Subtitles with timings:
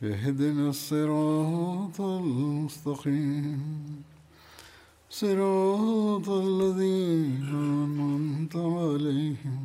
[0.00, 3.60] اهدنا الصراط المستقيم
[5.10, 9.62] صراط الذين أنعمت عليهم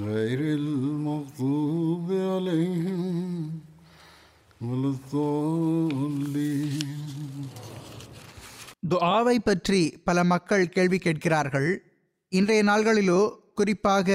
[0.00, 3.00] غير المغضوب عليهم
[4.60, 6.78] ولا الضالين
[8.90, 11.70] துஆவை பற்றி பல மக்கள் கேள்வி கேட்கிறார்கள்
[12.32, 13.20] இன்றைய நாள்களிலோ
[13.54, 14.08] குறிப்பாக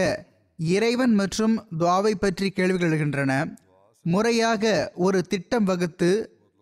[0.60, 3.32] இறைவன் மற்றும் துஆவை பற்றி கேள்விகள் எழுகின்றன
[4.07, 6.11] முறையாக ஒரு திட்டம் வகுத்து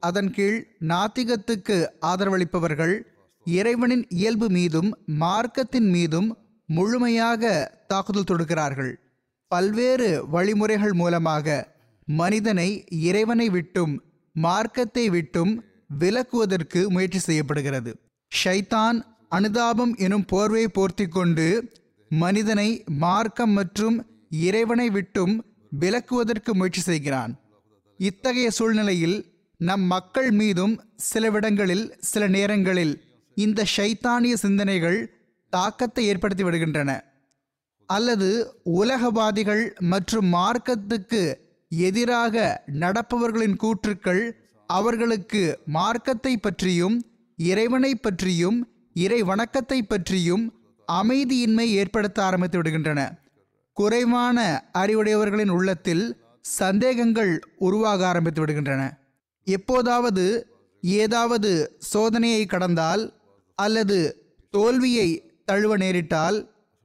[0.03, 0.58] அதன் கீழ்
[0.89, 2.95] நாத்திகத்துக்கு ஆதரவளிப்பவர்கள்
[3.47, 6.28] இறைவனின் இயல்பு மீதும் மார்க்கத்தின் மீதும்
[6.69, 7.42] முழுமையாக
[7.86, 8.92] தாக்குதல் தொடுக்கிறார்கள்.
[9.50, 11.56] பல்வேறு வழிமுறைகள் மூலமாக
[12.08, 13.95] மனிதனை இறைவனை விட்டும்
[14.33, 15.52] மார்க்கத்தை விட்டும்
[15.98, 17.91] விலக்குவதற்கு முயற்சி செய்யப்படுகிறது.
[18.33, 21.47] ஷைத்தான் அனுதாபம் எனும் போர்வை போர்த்தி கொண்டு
[22.11, 23.97] மனிதனை மார்க்கம் மற்றும்
[24.47, 25.34] இறைவனை விட்டும்
[25.72, 27.41] விலக்குவதற்கு முயற்சி செய்கிறான்.
[27.97, 34.98] இத்தகைய சூழ்நிலையில் நம் மக்கள் மீதும் சிலவிடங்களில் சில நேரங்களில் இந்த ஷைத்தானிய சிந்தனைகள்
[35.51, 37.01] தாக்கத்தை ஏற்படுத்தி விடுகின்றன.
[37.86, 41.34] அல்லது உலகவாதிகள் மற்றும் மார்க்கத்துக்கு
[41.68, 44.33] எதிராக நடப்பவர்களின் கூற்றுக்கள்
[44.67, 46.96] அவர்களுக்கு மார்க்கத்தை பற்றியும்
[47.36, 48.58] இறைவனை பற்றியும்
[48.92, 50.45] இறை வணக்கத்தை பற்றியும்
[50.89, 53.27] அமைதியின்மை ஏற்படுத்த ஆரம்பித்து விடுகின்றன.
[53.78, 54.39] குறைவான
[54.78, 56.05] அறிவுடையவர்களின் உள்ளத்தில்
[56.44, 57.33] சந்தேகங்கள்
[57.66, 58.83] உருவாக ஆரம்பித்து விடுகின்றன.
[59.46, 60.24] எப்போதாவது
[60.83, 61.50] ஏதாவது
[61.92, 63.02] சோதனையை கடந்தால்
[63.58, 63.98] அல்லது
[64.55, 65.08] தோல்வியை
[65.44, 66.38] தழுவ நேரிட்டால்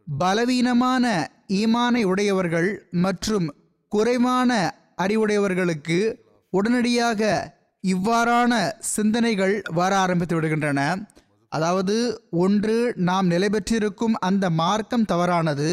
[0.07, 1.05] பலவீனமான
[1.61, 2.69] ஈமானை உடையவர்கள்
[3.05, 3.47] மற்றும்
[3.91, 4.51] குறைவான
[5.03, 5.99] அறிவுடையவர்களுக்கு
[6.53, 7.21] உடனடியாக
[7.83, 8.53] இவ்வாறான
[8.95, 10.81] சிந்தனைகள் வர ஆரம்பித்து விடுகின்றன.
[11.51, 11.95] அதாவது
[12.43, 12.77] ஒன்று
[13.09, 15.69] நாம் நிலை பெற்றிருக்கும் அந்த மார்க்கம் தவறானது.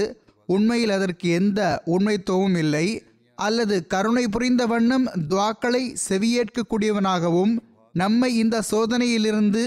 [0.54, 3.02] உண்மையில் அதற்கு எந்த உண்மைத்துவமும் இல்லை.
[3.36, 7.52] அல்லது கருணை புரிந்த வண்ணம் துவாக்களை செவியேற்கக்கூடியவனாகவும்
[7.92, 9.62] நம்மை இந்த சோதனையிலிருந்து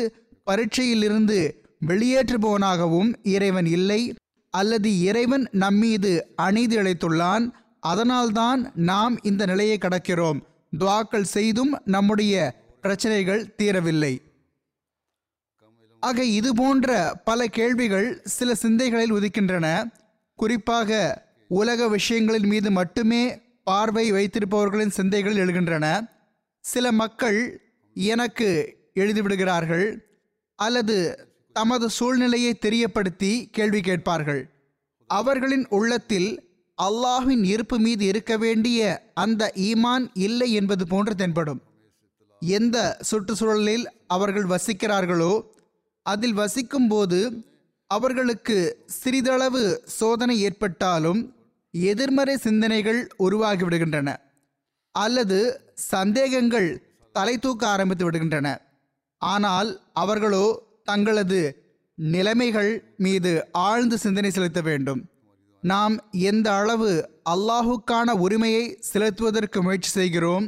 [0.45, 1.39] பரீட்சையிலிருந்து
[1.87, 4.01] வெளியேற்றுபவனாகவும் இறைவன் இல்லை.
[4.49, 7.45] அல்லது இறைவன் நம்மீது அநீதி இழைத்துள்ளான்.
[7.79, 10.39] அதனால்தான் நாம் இந்த நிலையை கடக்கிறோம்.
[10.79, 12.33] துவாக்கள் செய்தும் நம்முடைய
[12.81, 14.13] பிரச்சனைகள் தீரவில்லை.
[15.99, 16.91] ஆக இது போன்ற
[17.23, 19.67] பல கேள்விகள் சில சிந்தைகளில் உதிக்கின்றன.
[20.43, 20.91] குறிப்பாக
[21.59, 23.23] உலக விஷயங்களின் மீது மட்டுமே
[23.69, 25.85] பார்வை வைத்திருப்பவர்களின் சிந்தைகள் எழுகின்றன.
[26.63, 27.39] சில மக்கள்
[27.95, 28.49] எனக்கு
[29.01, 29.87] எழுதிவிடுகிறார்கள்
[30.59, 30.97] அல்லது
[31.55, 34.41] தமது சூழ்நிலையை தெரியப்படுத்தி கேள்வி கேட்பார்கள்.
[35.09, 36.29] அவர்களின் உள்ளத்தில்
[36.77, 38.79] அல்லாஹின் இருப்பு மீது இருக்க வேண்டிய
[39.23, 41.61] அந்த ஈமான் இல்லை என்பது போன்று தென்படும்.
[42.41, 42.77] எந்த
[43.09, 45.33] சுற்றுச்சூழலில் அவர்கள் வசிக்கிறார்களோ
[46.05, 47.19] அதில் வசிக்கும்போது
[47.95, 48.57] அவர்களுக்கு
[48.99, 49.63] சிறிதளவு
[49.99, 51.21] சோதனை ஏற்பட்டாலும்
[51.73, 54.09] எதிர்மறை சிந்தனைகள் உருவாகிவிடுகின்றன
[54.95, 55.39] அல்லது
[55.91, 56.69] சந்தேகங்கள்
[57.15, 58.47] தலை தூக்க ஆரம்பித்து விடுகின்றன.
[59.21, 59.69] ஆனால்
[60.01, 60.45] அவர்களோ
[60.89, 61.39] தங்களது
[61.97, 62.71] நிலைமைகள்
[63.05, 63.31] மீது
[63.67, 65.01] ஆழ்ந்து சிந்தனை செலுத்த வேண்டும்.
[65.63, 65.95] நாம்
[66.29, 66.91] எந்த அளவு
[67.33, 70.45] அல்லாஹுக்கான உரிமையை செலுத்துவதற்கு முயற்சி செய்கிறோம்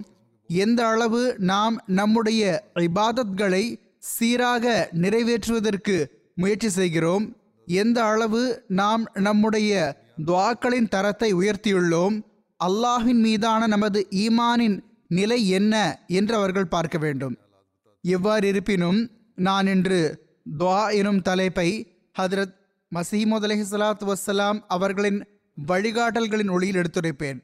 [0.50, 1.22] எந்த அளவு
[1.52, 2.42] நாம் நம்முடைய
[2.88, 3.64] இபாதத்களை
[4.12, 4.66] சீராக
[5.04, 5.96] நிறைவேற்றுவதற்கு
[6.36, 7.36] முயற்சி செய்கிறோம்.
[7.66, 12.22] எந்த அளவு நாம் நம்முடைய துவாக்களின் தரத்தை உயர்த்தியுள்ளோம்
[12.64, 17.38] அல்லாஹின் மீதான நமது ஈமானின் நிலை என்ன என்று அவர்கள் பார்க்க வேண்டும்.
[18.02, 20.26] எவ்வாறு இருப்பினும் நான் இன்று
[20.60, 22.56] துவா எனும் தலைப்பை ஹதரத்
[22.96, 25.28] மசீமது அலஹி வசலாம் அவர்களின்
[25.68, 27.40] வழிகாட்டல்களின் ஒளியில் எடுத்துரைப்பேன்.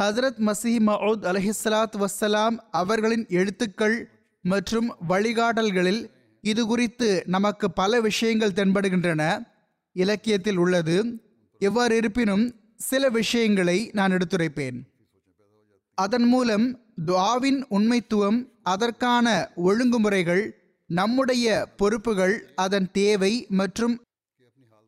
[0.00, 4.10] ஹசரத் மசீஹ் மவுத் அலஹிஸ்லாத் வசலாம் அவர்களின் எழுத்துக்கள்
[4.42, 6.10] மற்றும் வழிகாட்டல்களில்
[6.44, 9.22] இது குறித்து நமக்கு பல விஷயங்கள் தென்படுகின்றன.
[9.92, 10.96] இலக்கியத்தில் உள்ளது.
[11.58, 14.78] எவ்வாறு இருப்பினும் சில விஷயங்களை நான் எடுத்துரைப்பேன்.
[15.94, 20.50] அதன் மூலம் துவாவின் உண்மைத்துவம் அதற்கான ஒழுங்குமுறைகள்
[20.86, 23.94] நம்முடைய பொறுப்புகள் அதன் தேவை மற்றும்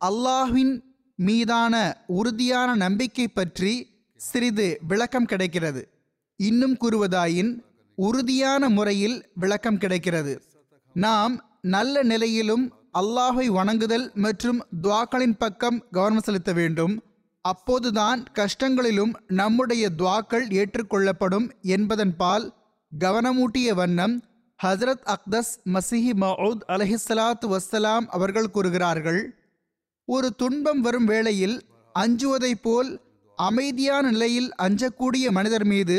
[0.01, 0.81] அல்லாஹ்வின்
[1.17, 1.75] மீதான
[2.06, 3.73] உறுதியான நம்பிக்கை பற்றி
[4.17, 5.89] சிறிது விளக்கம் கிடைக்கிறது.
[6.37, 7.53] இன்னும் கூறுவதாயின்
[7.95, 10.35] உறுதியான முறையில் விளக்கம் கிடைக்கிறது.
[10.94, 17.02] நாம் நல்ல நிலையிலும் அல்லாஹை வணங்குதல் மற்றும் துவாக்களின் பக்கம் கவனம் செலுத்த வேண்டும்.
[17.41, 22.55] அப்போதுதான் கஷ்டங்களிலும் நம்முடைய துவாக்கள் ஏற்றுக்கொள்ளப்படும் என்பதன் பால்
[22.99, 24.14] கவனமூட்டிய வண்ணம்
[24.64, 29.23] ஹசரத் அக்தஸ் மசிஹி மவுத் அலஹிஸ்ஸலாத்து வசலாம் அவர்கள் கூறுகிறார்கள்
[30.05, 31.56] ஒரு துன்பம் வரும் வேளையில்
[31.94, 33.00] அஞ்சுவதைப் போல்
[33.37, 35.96] அமைதியான நிலையில் அஞ்சக்கூடிய மனிதர் மீது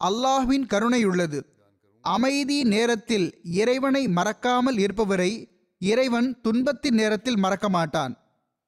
[0.00, 1.40] அல்லாஹ்வின் கருணை உள்ளது.
[2.04, 3.26] அமைதி நேரத்தில்
[3.60, 5.32] இறைவனை மறக்காமல் இருப்பவரை
[5.80, 8.12] இறைவன் துன்பத்தின் நேரத்தில் மறக்க மாட்டான்.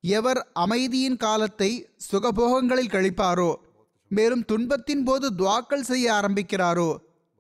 [0.05, 1.71] எவர் அமைதியின் காலத்தை
[2.11, 3.51] சுகபோகங்களில் கழிப்பாரோ
[4.11, 6.91] மேலும் துன்பத்தின் போது துவாக்கள் செய்ய ஆரம்பிக்கிறாரோ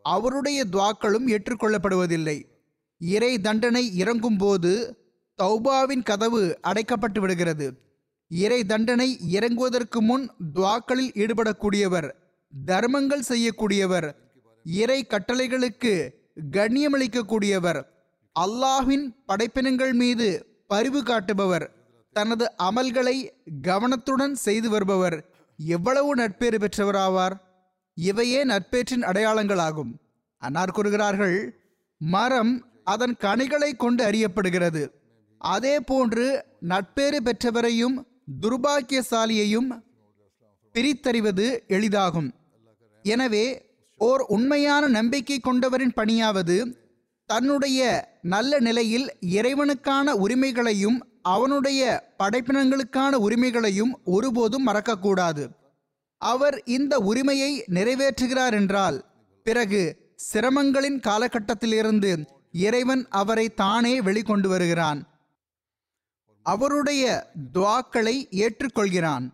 [0.04, 2.36] அவருடைய துவாக்களும் ஏற்றுக்கொள்ளப்படுவதில்லை.
[3.00, 4.72] இறை தண்டனை இறங்கும் போது
[5.38, 7.66] தௌபாவின் கதவு அடைக்கப்பட்டு விடுகிறது.
[8.30, 10.24] இறை தண்டனை இறங்குவதற்கு முன்
[10.54, 12.08] துவாக்களில் ஈடுபடக்கூடியவர்
[12.52, 14.08] தர்மங்கள் செய்யக்கூடியவர்
[14.64, 16.08] இறை கட்டளைகளுக்கு
[16.50, 17.82] கண்ணியமளிக்கக்கூடியவர்.
[18.40, 21.70] அல்லாஹின் படைப்பினங்கள் மீது பரிவு காட்டுபவர்.
[22.12, 23.28] தனது அமல்களை
[23.62, 25.24] கவனத்துடன் செய்து வருபவர்.
[25.56, 27.32] எவ்வளவு நட்பேறு பெற்றவராவார்.
[27.94, 29.92] இவையே நட்பேற்றின் அடையாளங்களாகும்.
[30.36, 31.58] அன்னார் கூறுகிறார்கள்
[31.96, 34.90] மரம் அதன் கனிகளை கொண்டு அறியப்படுகிறது.
[35.38, 38.06] அதே போன்று நட்பேறு பெற்றவரையும்
[38.40, 39.70] துர்பாக்கியசாலியையும்
[40.74, 42.30] பிரித்தறிவது எளிதாகும்.
[43.02, 43.63] எனவே
[43.98, 46.74] ஓர் உண்மையான நம்பிக்கை கொண்டவரின் பணியாவது
[47.26, 55.48] தன்னுடைய நல்ல நிலையில் இறைவனுக்கான உரிமைகளையும் அவனுடைய படைப்பினங்களுக்கான உரிமைகளையும் ஒருபோதும் மறக்கக்கூடாது.
[56.18, 59.04] அவர் இந்த உரிமையை நிறைவேற்றுகிறார் என்றால்
[59.42, 65.00] பிறகு சிரமங்களின் காலகட்டத்திலிருந்து இறைவன் அவரை தானே வெளிக்கொண்டு வருகிறான்.
[66.42, 69.30] அவருடைய துவாக்களை ஏற்றுக்கொள்கிறான்.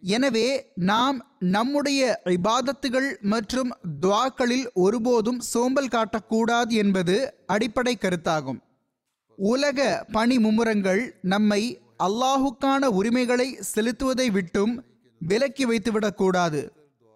[0.00, 8.60] எனவே நாம் நம்முடைய இபாதத்துகள் மற்றும் துவாக்களில் ஒருபோதும் சோம்பல் காட்டக்கூடாது என்பது அடிப்படை கருத்தாகும்.
[9.36, 14.84] உலக பணி மும்முரங்கள் நம்மை அல்லாஹுக்கான உரிமைகளை செலுத்துவதை விட்டும்
[15.18, 16.68] விலக்கி வைத்துவிடக்கூடாது.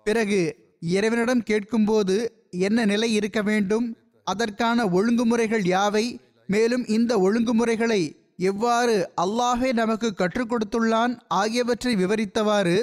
[0.05, 3.97] பிறகு இறைவனிடம் கேட்கும்போது என்ன நிலை இருக்க வேண்டும்?
[4.25, 6.17] அதற்கான ஒழுங்குமுறைகள் யாவை?
[6.47, 12.77] மேலும் இந்த ஒழுங்குமுறைகளை எவ்வாறு அல்லாஹே நமக்கு கற்றுக் கொடுத்துள்ளான் ஆகியவற்றை விவரித்தவாறு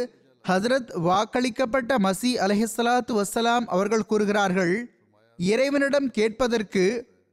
[0.45, 4.73] ஹசரத் வாக்களிக்கப்பட்ட மசி அலஹிஸ்லாத்து வசலாம் அவர்கள் கூறுகிறார்கள்
[5.39, 6.83] இறைவனிடம் கேட்பதற்கு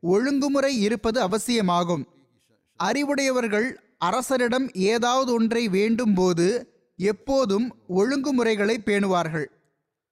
[0.02, 2.04] ஒழுங்குமுறை இருப்பது அவசியமாகும்.
[2.80, 3.68] அறிவுடையவர்கள்
[4.08, 6.48] அரசரிடம் ஏதாவது ஒன்றை வேண்டும் போது
[6.98, 7.68] எப்போதும்
[8.00, 9.46] ஒழுங்குமுறைகளை பேணுவார்கள்.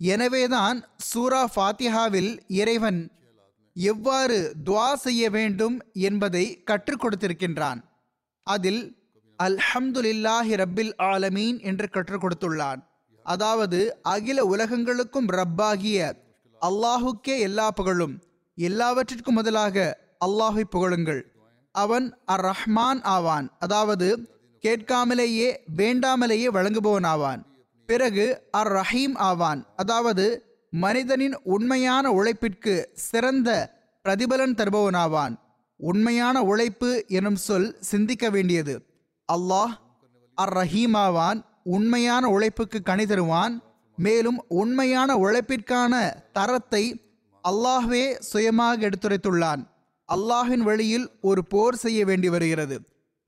[0.01, 0.79] எனவேதான்
[1.11, 2.31] சூரா ஃபாத்திஹாவில்
[2.61, 3.01] இறைவன்
[3.77, 5.77] எவ்வாறு துவா செய்ய வேண்டும்
[6.09, 7.81] என்பதை கற்றுக் கொடுத்திருக்கின்றான்.
[8.47, 8.83] அதில்
[9.39, 12.81] அல்ஹம்துலில்லாஹி ரப்பில் ஆலமீன் என்று கற்றுக் கொடுத்துள்ளான்.
[13.27, 13.79] அதாவது
[14.15, 15.99] அகில உலகங்களுக்கும் ரப்பாகிய
[16.61, 18.15] அல்லாஹுக்கே எல்லா புகழும்
[18.59, 19.77] எல்லாவற்றிற்கும் முதலாக
[20.27, 21.23] அல்லாஹை புகழுங்கள்.
[21.75, 23.47] அவன் அர் ரஹ்மான் ஆவான்.
[23.65, 24.09] அதாவது
[24.65, 25.49] கேட்காமலேயே
[25.81, 27.41] வேண்டாமலேயே வழங்குபவன் ஆவான்
[27.89, 28.27] பிறகு
[28.59, 29.61] அர் ரஹீம் ஆவான்.
[29.83, 30.27] அதாவது
[30.73, 32.75] மனிதனின் உண்மையான உழைப்பிற்கு
[33.09, 33.51] சிறந்த
[34.05, 35.35] பிரதிபலன் தருபவனாவான்.
[35.89, 38.75] உண்மையான உழைப்பு எனும் சொல் சிந்திக்க வேண்டியது.
[39.33, 39.75] அல்லாஹ்
[40.43, 43.55] அர் ரஹீமாவான் உண்மையான உழைப்புக்கு கணி தருவான்.
[43.97, 45.95] மேலும் உண்மையான உழைப்பிற்கான
[46.33, 46.85] தரத்தை
[47.49, 49.63] அல்லாஹ்வே சுயமாக எடுத்துரைத்துள்ளான்.
[50.09, 52.77] அல்லாஹின் வழியில் ஒரு போர் செய்ய வேண்டி வருகிறது.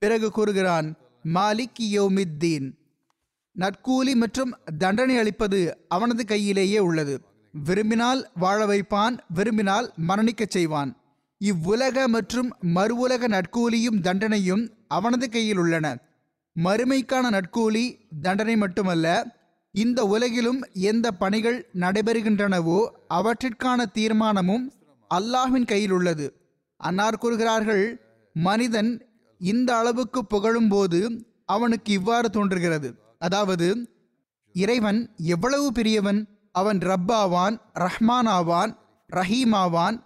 [0.01, 0.87] பிறகு கூறுகிறான்
[1.33, 2.67] மாலிக் யோமித்தீன்.
[3.55, 7.15] நற்கூலி மற்றும் தண்டனை அளிப்பது அவனது கையிலேயே உள்ளது.
[7.67, 10.91] விரும்பினால் வாழ வைப்பான் விரும்பினால் மரணிக்கச் செய்வான்.
[11.41, 15.85] இவ்வுலக மற்றும் மறுவுலக நட்கூலியும் தண்டனையும் அவனது கையில் உள்ளன.
[16.55, 17.85] மறுமைக்கான நட்கூலி
[18.21, 19.07] தண்டனை மட்டுமல்ல
[19.71, 22.79] இந்த உலகிலும் எந்த பணிகள் நடைபெறுகின்றனவோ
[23.09, 24.65] அவற்றிற்கான தீர்மானமும்
[25.11, 26.27] அல்லாஹ்வின் கையில் உள்ளது.
[26.77, 27.85] அன்னார் கூறுகிறார்கள்
[28.35, 28.91] மனிதன்
[29.41, 30.99] இந்த அளவுக்கு புகழும்போது
[31.45, 32.89] அவனுக்கு இவ்வாறு தோன்றுகிறது.
[33.19, 33.67] அதாவது
[34.55, 36.19] இறைவன் எவ்வளவு பெரியவன்?
[36.51, 38.71] அவன் ரப்பாவான் ரஹ்மான் ஆவான்
[39.09, 39.97] ரஹீம் ஆவான்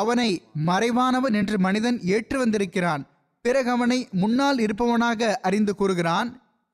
[0.00, 0.30] அவனை
[0.66, 3.02] மறைவானவன் என்று மனிதன் ஏற்று வந்திருக்கிறான்.
[3.44, 6.30] பிறகு அவனை முன்னால் இருப்பவனாக அறிந்து கூறுகிறான்.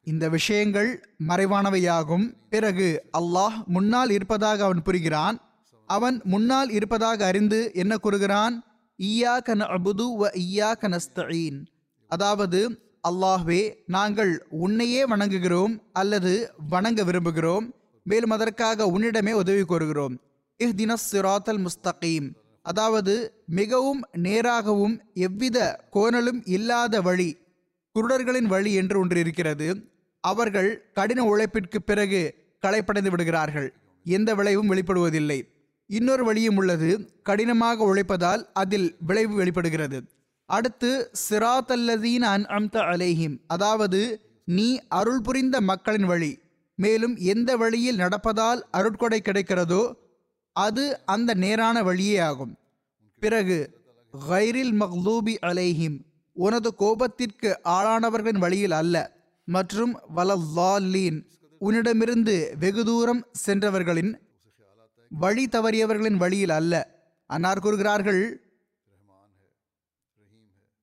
[0.06, 0.90] இந்த விஷயங்கள்
[1.28, 2.26] மறைவானவையாகும்.
[2.50, 2.88] பிறகு
[3.18, 5.36] அல்லாஹ் முன்னால் இருப்பதாக அவன் புரிகிறான்.
[5.88, 8.54] அவன் முன்னால் இருப்பதாக அறிந்து என்ன கூறுகிறான்?
[9.02, 11.58] ஈயா கன அபுது வ ஈயா கனஸ்தீன்
[12.08, 12.60] அதாவது
[13.08, 14.32] அல்லாஹ்வே நாங்கள்
[14.64, 16.32] உன்னையே வணங்குகிறோம் அல்லது
[16.68, 17.66] வணங்க விரும்புகிறோம்.
[18.04, 20.14] மேலும் அதற்காக உன்னிடமே உதவி கோருகிறோம்.
[20.64, 22.28] இஹ்தின சிராத்தல் முஸ்தகீம்.
[22.62, 25.58] அதாவது மிகவும் நேராகவும் எவ்வித
[25.92, 27.30] கோணலும் இல்லாத வழி
[27.94, 29.68] குருடர்களின் வழி என்று ஒன்று இருக்கிறது.
[30.20, 33.68] அவர்கள் கடின உழைப்பிற்கு பிறகு களைப்படைந்து விடுகிறார்கள்.
[34.06, 35.40] எந்த விளைவும் வெளிப்படுவதில்லை.
[35.86, 36.90] இன்னொரு வழியும் உள்ளது.
[37.22, 39.98] கடினமாக உழைப்பதால் அதில் விளைவு வெளிப்படுகிறது.
[40.44, 43.36] அடுத்து சிராத்தல்லதீன் அன் அம்த அலேஹிம்.
[43.46, 44.00] அதாவது
[44.44, 46.38] நீ அருள் புரிந்த மக்களின் வழி.
[46.74, 49.82] மேலும் எந்த வழியில் நடப்பதால் அருட்கொடை கிடைக்கிறதோ
[50.56, 52.54] அது அந்த நேரான வழியே ஆகும்.
[53.22, 53.58] பிறகு
[54.28, 55.98] கைரில் மக்லூபி அலைஹிம்
[56.36, 58.96] உனது கோபத்திற்கு ஆளானவர்களின் வழியில் அல்ல
[59.48, 61.18] மற்றும் வலல்லாலீன்
[61.60, 64.12] உன்னிடமிருந்து வெகு தூரம் சென்றவர்களின்
[65.10, 66.74] வழி தவறியவர்களின் வழியில் அல்ல.
[67.30, 68.22] அன்னார் கூறுகிறார்கள்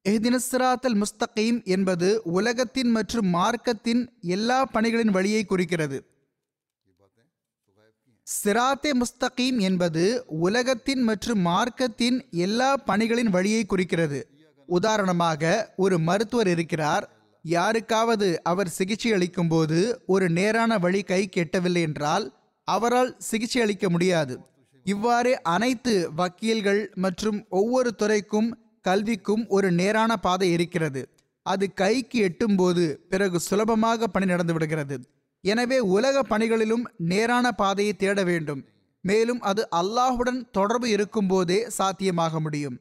[0.05, 4.01] எஹ்தினஸ்ராத்தல் முஸ்தகீம் என்பது உலகத்தின் மற்றும் மார்க்கத்தின்
[4.35, 5.97] எல்லா பணிகளின் வழியை குறிக்கிறது.
[8.29, 14.19] சிராத்தே முஸ்தகீம் என்பது உலகத்தின் மற்றும் மார்க்கத்தின் எல்லா பணிகளின் வழியை குறிக்கிறது.
[14.65, 17.05] உதாரணமாக ஒரு மருத்துவர் இருக்கிறார்.
[17.45, 22.25] யாருக்காவது அவர் சிகிச்சை அளிக்கும் போது ஒரு நேரான வழி கை கெட்டவில்லை என்றால்
[22.67, 24.35] அவரால் சிகிச்சை அளிக்க முடியாது.
[24.85, 28.49] இவ்வாறு அனைத்து வக்கீல்கள் மற்றும் ஒவ்வொரு துறைக்கும்
[28.87, 31.01] கல்விக்கும் ஒரு நேரான பாதை இருக்கிறது.
[31.45, 34.97] அது கைக்கு எட்டும்போது பிறகு சுலபமாக பணி நடந்து விடுகிறது.
[35.43, 38.61] எனவே உலக பணிகளிலும் நேரான பாதையை தேட வேண்டும்.
[39.01, 42.79] மேலும் அது அல்லாஹுடன் தொடர்பு இருக்கும்போதே சாத்தியமாக முடியும்.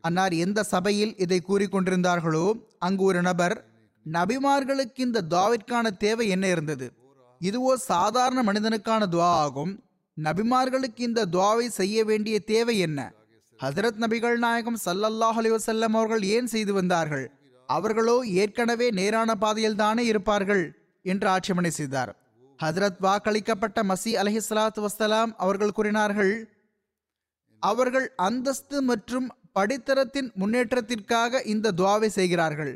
[0.00, 2.46] அன்னார் எந்த சபையில் இதை கூறிக்கொண்டிருந்தார்களோ
[2.78, 3.64] அங்கு ஒரு நபர்
[4.06, 6.92] நபிமார்களுக்கு இந்த துவாவிற்கான தேவை என்ன இருந்தது?
[7.40, 9.72] இதுவோ சாதாரண மனிதனுக்கான துவா ஆகும்.
[10.16, 13.00] நபிமார்களுக்கு இந்த துவாவை செய்ய வேண்டிய தேவை என்ன?
[13.60, 17.26] ஹசரத் நபிகள் நாயகம் சல்லல்லாஹ் அலிவசல்லம் அவர்கள் ஏன் செய்து வந்தார்கள்?
[17.68, 20.64] அவர்களோ ஏற்கனவே நேரான பாதையில் தானே இருப்பார்கள்?
[21.04, 22.12] என்று ஆட்சேபனை செய்தார்.
[22.60, 26.34] ஹதரத் வாக்களிக்கப்பட்ட மசி அலஹி சலாத்து வசலாம் அவர்கள் கூறினார்கள்
[27.62, 32.74] அவர்கள் அந்தஸ்து மற்றும் படித்தரத்தின் முன்னேற்றத்திற்காக இந்த துவாவை செய்கிறார்கள்.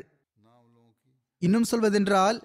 [1.41, 2.37] இன்னும் சொல்வதென்றால்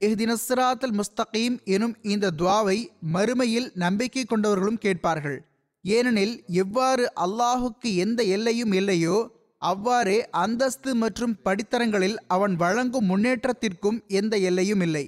[0.00, 2.78] எஹ்தினஸ்ராத்தல் முஸ்தகீம் எனும் இந்த துவாவை
[3.14, 5.38] மறுமையில் நம்பிக்கை கொண்டவர்களும் கேட்பார்கள்.
[5.84, 9.16] ஏனெனில் எவ்வாறு அல்லாஹுக்கு எந்த எல்லையும் இல்லையோ
[9.62, 15.04] அவ்வாறே அந்தஸ்து மற்றும் படித்தரங்களில் அவன் வழங்கும் முன்னேற்றத்திற்கும் எந்த எல்லையும் இல்லை.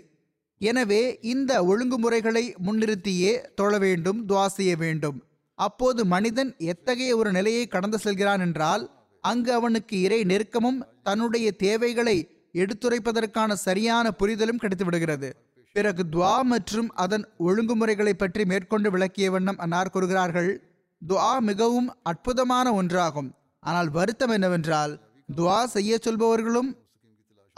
[0.60, 5.18] எனவே இந்த ஒழுங்குமுறைகளை முன்னிறுத்தியே தொழ வேண்டும் துவா செய்ய வேண்டும்.
[5.58, 8.84] அப்போது மனிதன் எத்தகைய ஒரு நிலையை கடந்து செல்கிறான் என்றால்
[9.24, 12.16] அங்கு அவனுக்கு இறை நெருக்கமும் தன்னுடைய தேவைகளை
[12.62, 15.28] எடுத்துரைப்பதற்கான சரியான புரிதலும் கிடைத்துவிடுகிறது.
[15.76, 20.50] பிறகு துவா மற்றும் அதன் ஒழுங்குமுறைகளை பற்றி மேற்கொண்டு விளக்கிய வண்ணம் அன்னார் கூறுகிறார்கள்
[21.02, 23.28] துவா மிகவும் அற்புதமான ஒன்றாகும்.
[23.62, 24.92] ஆனால் வருத்தம் என்னவென்றால்
[25.28, 26.70] துவா செய்ய சொல்பவர்களும்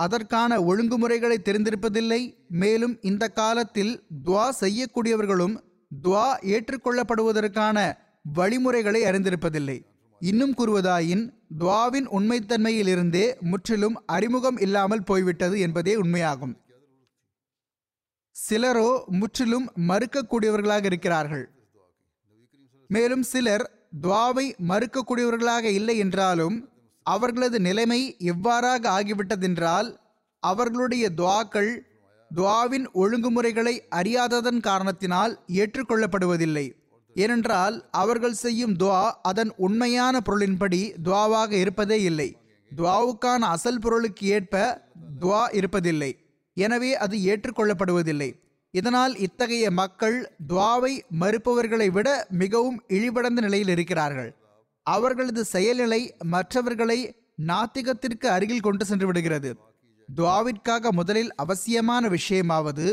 [0.03, 2.21] அதற்கான ஒழுங்குமுறைகளை தெரிந்திருப்பதில்லை.
[2.63, 3.93] மேலும் இந்த காலத்தில்
[4.25, 5.57] துவா செய்யக்கூடியவர்களும்
[6.05, 7.79] துவா ஏற்றுக்கொள்ளப்படுவதற்கான
[8.39, 9.79] வழிமுறைகளை அறிந்திருப்பதில்லை.
[10.21, 11.23] இன்னும் கூறுவதாயின்
[11.59, 16.55] துவாவின் உண்மைத்தன்மையிலிருந்தே முற்றிலும் அறிமுகம் இல்லாமல் போய்விட்டது என்பதே உண்மையாகும்.
[18.37, 18.91] சிலரோ
[19.21, 21.47] முற்றிலும் மறுக்கக்கூடியவர்களாக இருக்கிறார்கள்.
[22.91, 23.65] மேலும் சிலர்
[24.03, 26.57] துவாவை மறுக்கக்கூடியவர்களாக இல்லை என்றாலும்
[27.03, 29.97] அவர்களது நிலைமை எவ்வாறாக ஆகிவிட்டதென்றால்
[30.41, 31.89] அவர்களுடைய துவாக்கள்
[32.37, 36.73] துவாவின் ஒழுங்குமுறைகளை அறியாததன் காரணத்தினால் ஏற்றுக்கொள்ளப்படுவதில்லை.
[37.15, 42.37] ஏனென்றால் அவர்கள் செய்யும் துவா அதன் உண்மையான பொருளின்படி துவாவாக இருப்பதே இல்லை.
[42.77, 44.83] துவாவுக்கான அசல் பொருளுக்கு ஏற்ப
[45.21, 46.13] துவா இருப்பதில்லை.
[46.55, 48.31] எனவே அது ஏற்றுக்கொள்ளப்படுவதில்லை.
[48.71, 54.35] இதனால் இத்தகைய மக்கள் துவாவை மறுப்பவர்களை விட மிகவும் இழிபடந்த நிலையில் இருக்கிறார்கள்.
[54.83, 56.99] அவர்களது செயல்நிலை மற்றவர்களை
[57.47, 59.51] நாத்திகத்திற்கு அருகில் கொண்டு சென்று விடுகிறது.
[60.17, 62.87] துவாவிற்காக முதலில் அவசியமான விஷயமாவது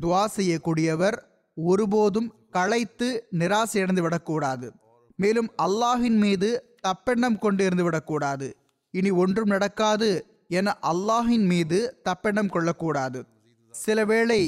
[0.00, 1.16] துவா செய்யக்கூடியவர்
[1.56, 4.72] ஒருபோதும் களைத்து நிராசையடைந்து விடக்கூடாது.
[5.16, 8.56] மேலும் அல்லாஹின் மீது தப்பெண்ணம் கொண்டு இருந்து விடக்கூடாது.
[8.90, 13.20] இனி ஒன்றும் நடக்காது என அல்லாஹின் மீது தப்பெண்ணம் கொள்ளக்கூடாது.
[13.70, 14.40] சில வேளை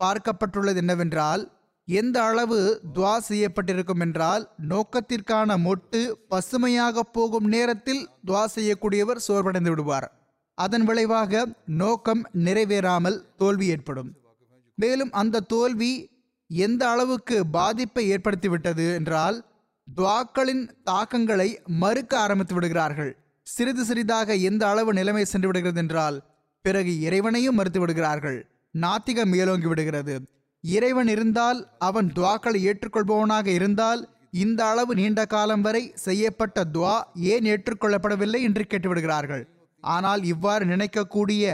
[0.00, 1.59] பார்க்கப்பட்டுள்ளது என்னவென்றால்
[1.98, 2.58] எந்த அளவு
[2.94, 6.00] துவா செய்யப்பட்டிருக்கும் என்றால் நோக்கத்திற்கான மொட்டு
[6.32, 10.06] பசுமையாக போகும் நேரத்தில் துவா செய்யக்கூடியவர் சோர்வடைந்து விடுவார்.
[10.58, 11.42] அதன் விளைவாக
[11.82, 14.10] நோக்கம் நிறைவேறாமல் தோல்வி ஏற்படும்.
[14.78, 15.92] மேலும் அந்த தோல்வி
[16.50, 19.38] எந்த அளவுக்கு பாதிப்பை ஏற்படுத்திவிட்டது என்றால்
[19.88, 21.48] துவாக்களின் தாக்கங்களை
[21.82, 23.12] மறுக்க ஆரம்பித்து விடுகிறார்கள்.
[23.46, 26.18] சிறிது சிறிதாக எந்த அளவு நிலைமை சென்று விடுகிறது என்றால்
[26.64, 28.38] பிறகு இறைவனையும் மறுத்து விடுகிறார்கள்.
[28.74, 30.14] நாத்திகம் மேலோங்கி விடுகிறது.
[30.64, 34.00] இறைவன் இருந்தால் அவன் துவாக்களை ஏற்றுக்கொள்பவனாக இருந்தால்
[34.44, 36.96] இந்த அளவு நீண்ட காலம் வரை செய்யப்பட்ட துவா
[37.32, 39.44] ஏன் ஏற்றுக்கொள்ளப்படவில்லை என்று கேட்டுவிடுகிறார்கள்.
[39.84, 41.44] ஆனால் இவ்வாறு நினைக்கக்கூடிய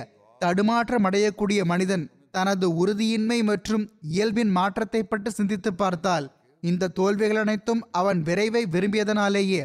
[0.40, 3.84] தடுமாற்றம் அடையக்கூடிய மனிதன் தனது உறுதியின்மை மற்றும்
[4.14, 6.26] இயல்பின் மாற்றத்தை பற்றி சிந்தித்து பார்த்தால்
[6.62, 9.62] இந்த தோல்விகள் அனைத்தும் அவன் விரைவை விரும்பியதனாலேயே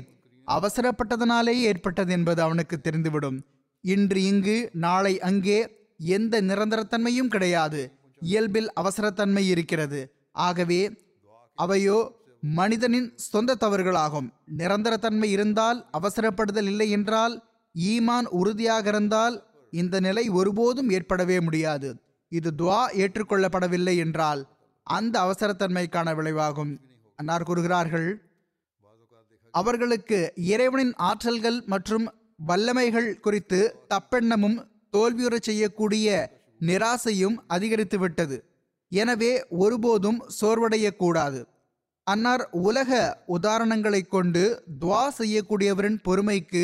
[0.47, 3.37] அவசரப்பட்டதனாலேயே ஏற்பட்டது என்பது அவனுக்கு தெரிந்துவிடும்.
[3.83, 4.55] இன்று இங்கு
[4.85, 5.59] நாளை அங்கே
[6.15, 7.81] எந்த நிரந்தரத்தன்மையும் கிடையாது.
[8.29, 9.99] இயல்பில் அவசரத்தன்மை இருக்கிறது.
[10.47, 10.81] ஆகவே
[11.57, 11.99] அவையோ
[12.43, 14.27] மனிதனின் சொந்த தவறுகளாகும்.
[14.57, 17.35] நிரந்தரத்தன்மை இருந்தால் அவசரப்படுதல் இல்லை என்றால்
[17.75, 19.35] ஈமான் உறுதியாக இருந்தால்
[19.81, 21.89] இந்த நிலை ஒருபோதும் ஏற்படவே முடியாது.
[22.31, 24.41] இது துவா ஏற்றுக்கொள்ளப்படவில்லை என்றால்
[24.87, 26.73] அந்த அவசரத்தன்மைக்கான விளைவாகும்.
[27.19, 28.09] அன்னார் கூறுகிறார்கள்
[29.53, 30.17] அவர்களுக்கு
[30.53, 32.05] இறைவனின் ஆற்றல்கள் மற்றும்
[32.47, 33.59] வல்லமைகள் குறித்து
[33.93, 34.57] தப்பெண்ணமும்
[34.95, 36.07] தோல்வியுறச் செய்யக்கூடிய
[36.65, 38.37] நிராசையும் அதிகரித்துவிட்டது.
[38.91, 41.41] எனவே ஒருபோதும் சோர்வடையக்கூடாது.
[42.07, 42.91] அன்னார் உலக
[43.27, 46.63] உதாரணங்களைக் கொண்டு துவா செய்யக்கூடியவரின் பொறுமைக்கு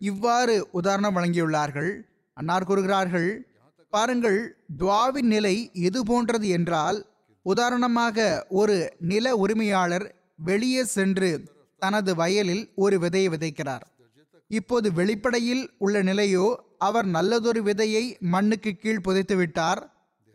[0.00, 1.92] இவ்வாறு உதாரணம் வழங்கியுள்ளார்கள்.
[2.36, 3.30] அன்னார் கூறுகிறார்கள்
[3.92, 6.98] பாருங்கள் துவாவின் நிலை எது போன்றது என்றால்
[7.42, 11.30] உதாரணமாக ஒரு நில உரிமையாளர் வெளியே சென்று
[11.82, 13.84] தனது வயலில் ஒரு விதையை விதைக்கிறார்.
[14.50, 16.46] இப்போது வெளிப்படையில் உள்ள நிலையோ
[16.78, 18.02] அவர் நல்லதொரு விதையை
[18.34, 19.80] மண்ணுக்கு கீழ் புதைத்து விட்டார்.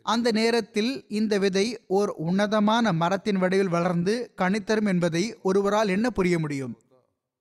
[0.06, 1.66] அந்த நேரத்தில் இந்த விதை
[1.98, 6.74] ஓர் உன்னதமான மரத்தின் வடிவில் வளர்ந்து கனித்தரும் என்பதை ஒருவரால் என்ன புரிய முடியும்?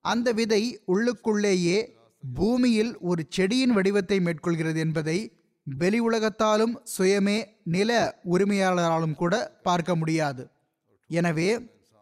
[0.05, 0.61] அந்த விதை
[0.93, 1.77] உள்ளுக்குள்ளேயே
[2.23, 5.17] பூமியில் ஒரு செடியின் வடிவத்தை மேற்கொள்கிறது என்பதை
[5.67, 7.37] வெளி உலகத்தாலும் சுயமே
[7.75, 7.91] நில
[8.33, 10.43] உரிமையாளராலும் கூட பார்க்க முடியாது.
[11.09, 11.49] எனவே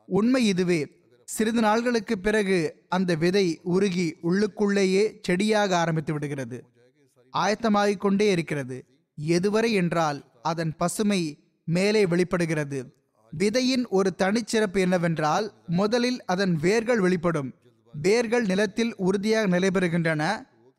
[0.09, 0.81] உண்மை இதுவே
[1.33, 2.57] சிறிது நாள்களுக்கு பிறகு
[2.89, 6.57] அந்த விதை உருகி உள்ளுக்குள்ளேயே செடியாக ஆரம்பித்து விடுகிறது.
[7.37, 8.77] ஆயத்தமாகிக் கொண்டே இருக்கிறது.
[9.27, 11.19] எதுவரை என்றால் அதன் பசுமை
[11.65, 12.79] மேலே வெளிப்படுகிறது.
[13.37, 17.53] விதையின் ஒரு தனிச்சிறப்பு என்னவென்றால் முதலில் அதன் வேர்கள் வெளிப்படும்.
[18.01, 20.23] வேர்கள் நிலத்தில் உறுதியாக நிலைபெறுகின்றன.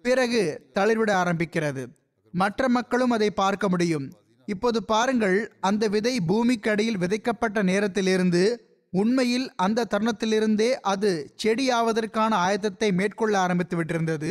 [0.02, 0.42] பிறகு
[0.74, 1.86] தளிர்விட ஆரம்பிக்கிறது.
[2.32, 4.12] மற்ற மக்களும் அதை பார்க்க முடியும்.
[4.46, 8.44] இப்போது பாருங்கள் அந்த விதை பூமிக்கு அடியில் விதைக்கப்பட்ட நேரத்திலிருந்து
[8.92, 11.10] உண்மையில் அந்த தருணத்திலிருந்தே அது
[11.44, 14.30] செடியாவதற்கான ஆயத்தத்தை மேற்கொள்ள ஆரம்பித்து விட்டிருந்தது.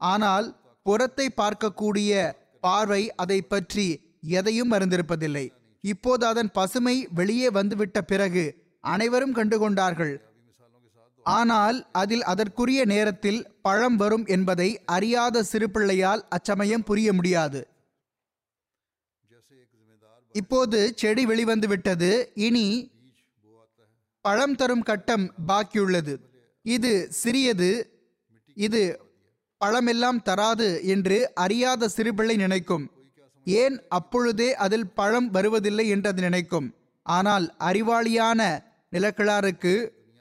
[0.00, 0.46] ஆனால்
[0.86, 2.12] புறத்தை பார்க்கக்கூடிய
[2.60, 3.86] பார்வை அதை பற்றி
[4.38, 5.46] எதையும் அறிந்திருப்பதில்லை.
[5.84, 8.44] இப்போது அதன் பசுமை வெளியே வந்துவிட்ட பிறகு
[8.84, 10.14] அனைவரும் கண்டுகொண்டார்கள்
[11.26, 17.60] ஆனால் அதில் அதற்குரிய நேரத்தில் பழம் வரும் என்பதை அறியாத சிறு பிள்ளையால் அச்சமயம் புரிய முடியாது.
[20.34, 22.10] இப்போது செடி வெளிவந்து விட்டது.
[22.46, 22.66] இனி
[24.24, 26.14] பழம் தரும் கட்டம் பாக்கியுள்ளது.
[26.62, 27.70] இது சிறியது
[28.56, 28.82] இது
[29.60, 32.84] பழமெல்லாம் தராது என்று அறியாத சிறுபிள்ளை நினைக்கும்.
[33.46, 36.66] ஏன் அப்பொழுதே அதில் பழம் வருவதில்லை என்று அது நினைக்கும்.
[37.02, 38.40] ஆனால் அறிவாளியான
[38.92, 39.74] நிலக்கிழாருக்கு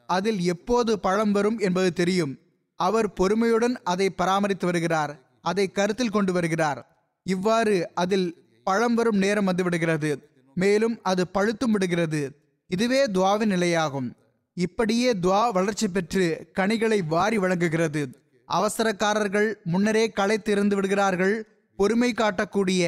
[0.09, 2.33] அதில் எப்போது பழம் வரும் என்பது தெரியும்.
[2.79, 6.79] அவர் பொறுமையுடன் அதை பராமரித்து வருகிறார் அதை கருத்தில் கொண்டு வருகிறார்.
[7.25, 8.27] இவ்வாறு அதில்
[8.63, 10.11] பழம் வரும் நேரம் வந்துவிடுகிறது
[10.53, 12.21] மேலும் அது பழுத்தும் விடுகிறது.
[12.67, 14.07] இதுவே துவாவின் நிலையாகும்.
[14.53, 18.01] இப்படியே துவா வளர்ச்சி பெற்று கனிகளை வாரி வழங்குகிறது.
[18.49, 21.35] அவசரக்காரர்கள் முன்னரே களைத்து இருந்து விடுகிறார்கள்.
[21.75, 22.83] பொறுமை காட்டக்கூடிய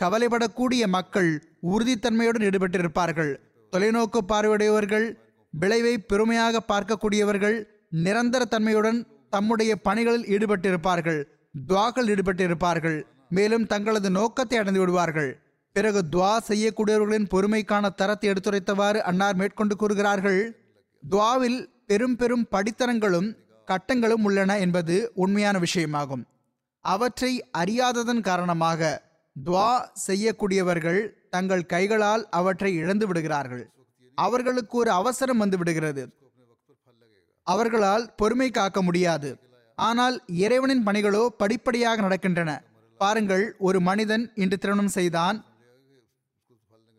[0.00, 1.30] கவலைப்படக்கூடிய மக்கள்
[1.62, 3.32] உறுதித்தன்மையுடன் ஈடுபட்டிருப்பார்கள்.
[3.72, 5.06] தொலைநோக்கு பார்வையுடையவர்கள்
[5.50, 11.20] விளைவை பெருமையாக பார்க்கக்கூடியவர்கள் நிரந்தர தன்மையுடன் தம்முடைய பணிகளில் ஈடுபட்டிருப்பார்கள்.
[11.66, 13.02] துவாக்கள் ஈடுபட்டிருப்பார்கள்.
[13.28, 15.30] மேலும் தங்களது நோக்கத்தை அடைந்து விடுவார்கள்.
[15.76, 20.42] பிறகு துவா செய்யக்கூடியவர்களின் பொறுமைக்கான தரத்தை எடுத்துரைத்தவாறு அன்னார் மேற்கொண்டு கூறுகிறார்கள்.
[21.02, 21.58] துவாவில்
[21.90, 23.28] பெரும் பெரும் படித்தரங்களும்
[23.68, 26.22] கட்டங்களும் உள்ளன என்பது உண்மையான விஷயமாகும்.
[26.84, 28.90] அவற்றை அறியாததன் காரணமாக
[29.36, 29.70] துவா
[30.06, 31.00] செய்யக்கூடியவர்கள்
[31.34, 33.64] தங்கள் கைகளால் அவற்றை இழந்து விடுகிறார்கள்.
[34.18, 36.02] அவர்களுக்கு ஒரு அவசரம் வந்து விடுகிறது.
[37.46, 39.30] அவர்களால் பொறுமை காக்க முடியாது.
[39.78, 42.50] ஆனால் இறைவனின் பணிகளோ படிப்படியாக நடக்கின்றன.
[43.00, 45.38] பாருங்கள் ஒரு மனிதன் இன்று திருமணம் செய்தான்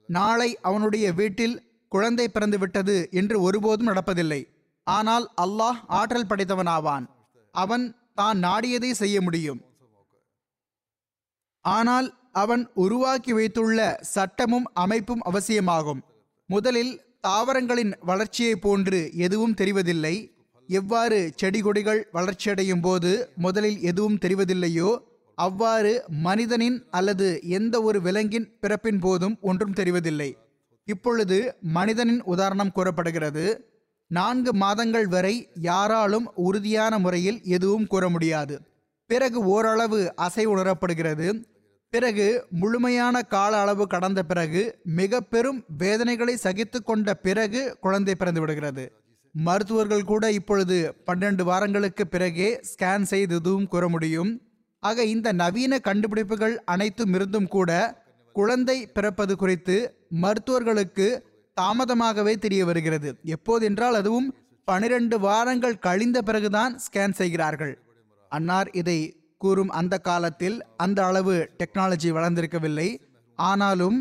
[0.10, 1.56] நாளை அவனுடைய வீட்டில்
[1.92, 4.42] குழந்தை பிறந்து விட்டது என்று ஒருபோதும் நடப்பதில்லை.
[4.88, 7.06] ஆனால் அல்லாஹ் ஆற்றல் படைத்தவனாவான்.
[7.56, 9.62] அவன் தான் நாடியதை செய்ய முடியும்.
[11.66, 13.80] ஆனால் அவன் உருவாக்கி வைத்துள்ள
[14.14, 16.02] சட்டமும் அமைப்பும் அவசியமாகும்.
[16.50, 20.16] முதலில் தாவரங்களின் வளர்ச்சியை போன்று எதுவும் தெரிவதில்லை.
[20.70, 24.92] எவ்வாறு செடி கொடிகள் வளர்ச்சியடையும் போது முதலில் எதுவும் தெரிவதில்லையோ
[25.36, 30.34] அவ்வாறு மனிதனின் அல்லது எந்த ஒரு விலங்கின் பிறப்பின் போதும் ஒன்றும் தெரிவதில்லை.
[30.84, 33.72] இப்பொழுது மனிதனின் உதாரணம் கூறப்படுகிறது.
[34.08, 38.60] நான்கு மாதங்கள் வரை யாராலும் உறுதியான முறையில் எதுவும் கூற முடியாது.
[39.06, 41.44] பிறகு ஓரளவு அசை உணரப்படுகிறது.
[41.90, 48.92] பிறகு முழுமையான கால அளவு கடந்த பிறகு மிக பெரும் வேதனைகளை சகித்து கொண்ட பிறகு குழந்தை பிறந்து விடுகிறது.
[49.32, 54.42] மருத்துவர்கள் கூட இப்பொழுது பன்னெண்டு வாரங்களுக்கு பிறகே ஸ்கேன் செய்து எதுவும் கூற முடியும்.
[54.88, 57.72] ஆக இந்த நவீன கண்டுபிடிப்புகள் அனைத்தும் இருந்தும் கூட
[58.36, 59.76] குழந்தை பிறப்பது குறித்து
[60.24, 61.08] மருத்துவர்களுக்கு
[61.58, 63.10] தாமதமாகவே தெரிய வருகிறது.
[63.36, 64.28] எப்போதென்றால் அதுவும்
[64.68, 67.74] பனிரெண்டு வாரங்கள் கழிந்த பிறகுதான் ஸ்கேன் செய்கிறார்கள்.
[68.32, 69.00] அன்னார் இதை
[69.42, 72.90] கூறும் அந்த காலத்தில் அந்த அளவு டெக்னாலஜி வளர்ந்திருக்கவில்லை.
[73.40, 73.98] ஆனாலும்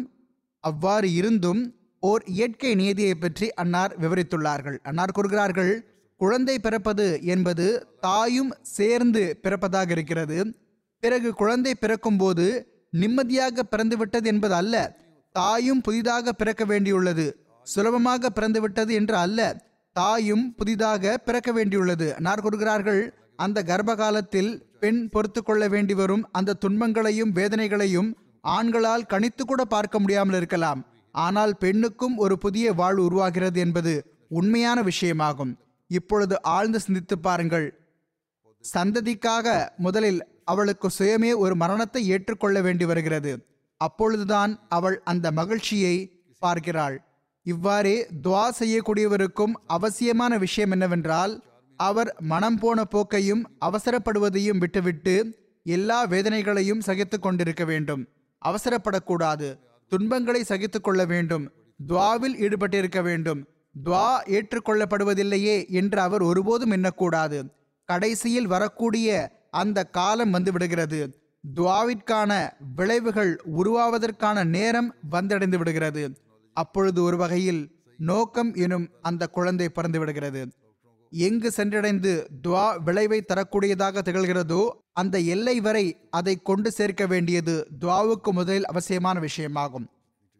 [0.64, 1.62] அவ்வாறு இருந்தும்
[2.02, 4.78] ஓர் இயற்கை நீதியை பற்றி அன்னார் விவரித்துள்ளார்கள்.
[4.88, 5.72] அன்னார் கூறுகிறார்கள்
[6.20, 7.66] குழந்தை பிறப்பது என்பது
[8.06, 10.38] தாயும் சேர்ந்து பிறப்பதாக இருக்கிறது.
[11.04, 12.44] பிறகு குழந்தை பிறக்கும்போது
[12.90, 14.74] நிம்மதியாக பிறந்துவிட்டது என்பது அல்ல.
[15.32, 17.26] தாயும் புதிதாக பிறக்க வேண்டியுள்ளது.
[17.62, 19.40] சுலபமாக பிறந்துவிட்டது என்று அல்ல.
[19.92, 22.06] தாயும் புதிதாக பிறக்க வேண்டியுள்ளது.
[22.10, 23.02] அன்னார் கூறுகிறார்கள்
[23.36, 26.24] அந்த கர்ப்ப காலத்தில் பெண் பொறுத்து கொள்ள வேண்டி வரும்.
[26.32, 28.10] அந்த துன்பங்களையும் வேதனைகளையும்
[28.44, 30.80] ஆண்களால் கணித்து கூட பார்க்க முடியாமல் இருக்கலாம்.
[31.12, 33.94] ஆனால் பெண்ணுக்கும் ஒரு புதிய வாழ்வு உருவாகிறது என்பது
[34.28, 35.54] உண்மையான விஷயமாகும்.
[35.90, 37.66] இப்பொழுது ஆழ்ந்து சிந்தித்து பாருங்கள்.
[38.64, 43.32] சந்ததிக்காக முதலில் அவளுக்கு சுயமே ஒரு மரணத்தை ஏற்றுக்கொள்ள வேண்டி வருகிறது.
[43.76, 45.96] அப்பொழுதுதான் அவள் அந்த மகிழ்ச்சியை
[46.38, 46.96] பார்க்கிறாள்.
[47.46, 51.32] இவ்வாறே துவா செய்யக்கூடியவருக்கும் அவசியமான விஷயம் என்னவென்றால்
[51.76, 55.14] அவர் மனம் போன போக்கையும் அவசரப்படுவதையும் விட்டுவிட்டு
[55.66, 58.02] எல்லா வேதனைகளையும் சகித்து கொண்டிருக்க வேண்டும்.
[58.42, 59.48] அவசரப்படக்கூடாது.
[59.88, 61.44] துன்பங்களை சகித்து கொள்ள வேண்டும்.
[61.88, 63.40] துவாவில் ஈடுபட்டிருக்க வேண்டும்.
[63.84, 67.38] துவா ஏற்றுக்கொள்ளப்படுவதில்லையே என்று அவர் ஒருபோதும் எண்ணக்கூடாது.
[67.88, 69.08] கடைசியில் வரக்கூடிய
[69.60, 71.00] அந்த காலம் வந்து விடுகிறது.
[71.44, 72.32] துவாவிற்கான
[72.76, 76.04] விளைவுகள் உருவாவதற்கான நேரம் வந்தடைந்து விடுகிறது.
[76.56, 77.62] அப்பொழுது ஒரு வகையில்
[77.98, 80.42] நோக்கம் எனும் அந்த குழந்தை பிறந்து விடுகிறது.
[81.12, 82.12] எங்கு சென்றடைந்து
[82.44, 84.62] துவா விளைவை தரக்கூடியதாக திகழ்கிறதோ
[84.92, 89.86] அந்த எல்லை வரை அதை கொண்டு சேர்க்க வேண்டியது துவாவுக்கு முதலில் அவசியமான விஷயமாகும்.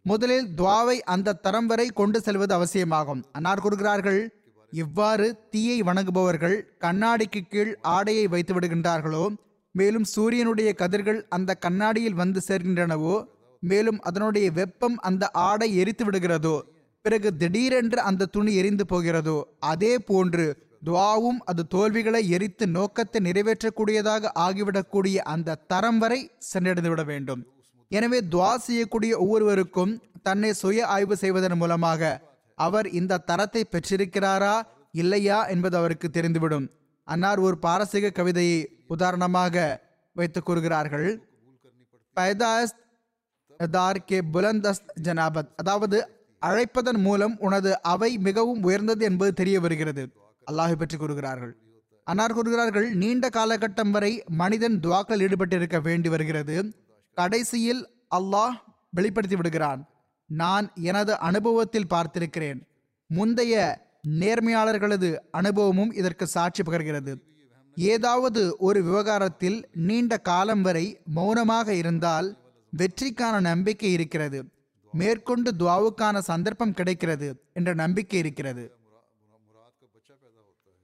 [0.05, 3.23] முதலில் துவாவை அந்த தரம் வரை கொண்டு செல்வது அவசியமாகும்.
[3.33, 4.21] அன்னார் கூறுகிறார்கள்
[4.75, 9.25] இவ்வாறு தீயை வணங்குபவர்கள் கண்ணாடிக்கு கீழ் ஆடையை வைத்து விடுகின்றார்களோ
[9.73, 13.17] மேலும் சூரியனுடைய கதிர்கள் அந்த கண்ணாடியில் வந்து சேர்கின்றனவோ
[13.63, 16.57] மேலும் அதனுடைய வெப்பம் அந்த ஆடை எரித்து விடுகிறதோ
[17.03, 20.47] பிறகு திடீரென்று அந்த துணி எரிந்து போகிறதோ அதே போன்று
[20.87, 27.43] துவாவும் அது தோல்விகளை எரித்து நோக்கத்தை நிறைவேற்றக்கூடியதாக ஆகிவிடக்கூடிய அந்த தரம் வரை சென்றடைந்து விட வேண்டும்.
[27.91, 32.21] எனவே துவா செய்யக்கூடிய ஒவ்வொருவருக்கும் தன்னை சுய ஆய்வு செய்வதன் மூலமாக
[32.55, 36.67] அவர் இந்த தரத்தை பெற்றிருக்கிறாரா இல்லையா என்பது அவருக்கு தெரிந்துவிடும்.
[37.05, 41.09] அன்னார் ஒரு பாரசீக கவிதையை உதாரணமாக வைத்து கூறுகிறார்கள்.
[42.17, 42.81] பைதாஸ்த்
[44.05, 45.51] கே புலந்தஸ்த் ஜனாபத்.
[45.57, 45.99] அதாவது
[46.43, 50.03] அழைப்பதன் மூலம் உனது அவை மிகவும் உயர்ந்தது என்பது தெரிய வருகிறது.
[50.51, 51.53] அல்லாஹை பற்றி கூறுகிறார்கள்.
[52.05, 56.57] அன்னார் கூறுகிறார்கள் நீண்ட காலகட்டம் வரை மனிதன் துவாக்கள் ஈடுபட்டிருக்க வேண்டி வருகிறது.
[57.15, 57.83] கடைசியில்
[58.15, 58.57] அல்லாஹ்
[58.91, 59.81] வெளிப்படுத்தி விடுகிறான்.
[60.43, 62.61] நான் எனது அனுபவத்தில் பார்த்திருக்கிறேன்.
[63.11, 63.55] முந்தைய
[64.21, 67.13] நேர்மையாளர்களது அனுபவமும் இதற்கு சாட்சி பகர்கிறது.
[67.77, 72.29] ஏதாவது ஒரு விவகாரத்தில் நீண்ட காலம் வரை மௌனமாக இருந்தால்
[72.73, 74.41] வெற்றிக்கான நம்பிக்கை இருக்கிறது.
[74.93, 78.65] மேற்கொண்டு துவாவுக்கான சந்தர்ப்பம் கிடைக்கிறது என்ற நம்பிக்கை இருக்கிறது.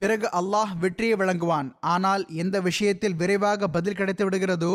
[0.03, 1.69] பிறகு அல்லாஹ் வெற்றியை வழங்குவான்.
[1.95, 4.75] ஆனால் எந்த விஷயத்தில் விரைவாக பதில் கிடைத்து விடுகிறதோ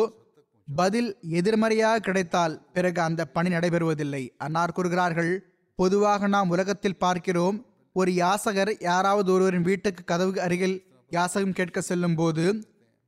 [0.67, 4.23] பதில் எதிர்மறையாக கிடைத்தால் பிறகு அந்த பணி நடைபெறுவதில்லை.
[4.37, 5.33] அன்னார் கூறுகிறார்கள்
[5.79, 7.57] பொதுவாக நாம் உலகத்தில் பார்க்கிறோம்
[7.95, 10.77] ஒரு யாசகர் யாராவது ஒருவரின் வீட்டுக்கு கதவு அருகில்
[11.11, 12.45] யாசகம் கேட்க செல்லும் போது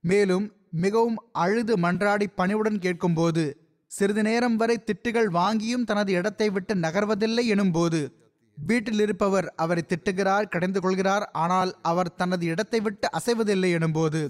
[0.03, 3.43] மேலும் மிகவும் அழுது மன்றாடி பணிவுடன் கேட்கும்போது
[3.91, 7.99] சிறிது நேரம் வரை திட்டுகள் வாங்கியும் தனது இடத்தை விட்டு நகர்வதில்லை எனும்போது
[8.57, 14.21] வீட்டில் இருப்பவர் அவரை திட்டுகிறார் கடைந்து கொள்கிறார் ஆனால் அவர் தனது இடத்தை விட்டு அசைவதில்லை எனும்போது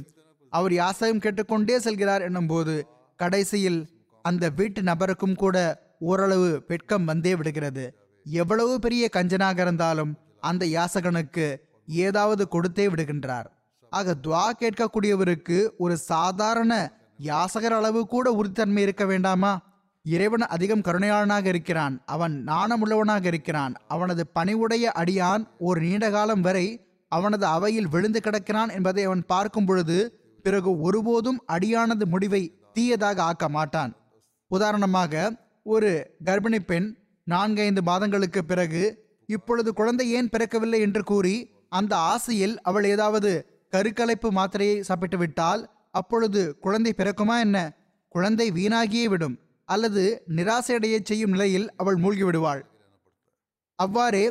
[0.54, 2.76] அவர் யாசகம் கேட்டுக்கொண்டே செல்கிறார் எனும்போது
[3.18, 3.80] கடைசியில்
[4.22, 7.86] அந்த வீட்டு நபருக்கும் கூட ஓரளவு வெட்கம் வந்தே விடுகிறது.
[8.26, 11.56] எவ்வளவு பெரிய கஞ்சனாக இருந்தாலும் அந்த யாசகனுக்கு
[11.88, 13.46] ஏதாவது கொடுத்தே விடுகின்றார்.
[13.90, 16.92] ஆக துவா கேட்கக்கூடியவருக்கு ஒரு சாதாரண
[17.24, 19.62] யாசகர் அளவு கூட உறுதித்தன்மை இருக்க வேண்டாமா?
[20.04, 22.02] இறைவன் அதிகம் கருணையாளனாக இருக்கிறான்.
[22.06, 23.74] அவன் நாணமுள்ளவனாக இருக்கிறான்.
[23.88, 29.98] அவனது பணிவுடைய அடியான் ஒரு நீண்ட காலம் வரை அவனது அவையில் விழுந்து கிடக்கிறான் என்பதை அவன் பார்க்கும் பொழுது
[30.44, 33.92] பிறகு ஒருபோதும் அடியானது முடிவை தீயதாக ஆக்க மாட்டான்.
[34.52, 35.32] உதாரணமாக
[35.64, 35.92] ஒரு
[36.26, 36.88] கர்ப்பிணி பெண்
[37.28, 38.84] நான்கைந்து மாதங்களுக்கு பிறகு
[39.30, 41.36] இப்பொழுது குழந்தை ஏன் பிறக்கவில்லை என்று கூறி
[41.70, 43.32] அந்த ஆசையில் அவள் ஏதாவது
[43.74, 45.62] கருக்கலைப்பு மாத்திரையை சாப்பிட்டு விட்டால்
[45.92, 47.58] அப்பொழுது குழந்தை பிறக்குமா என்ன?
[48.10, 49.36] குழந்தை வீணாகியே விடும்
[49.70, 50.04] அல்லது
[50.36, 52.62] நிராசையடைய செய்யும் நிலையில் அவள் மூழ்கி விடுவாள்.
[53.80, 54.26] அவ்வாறே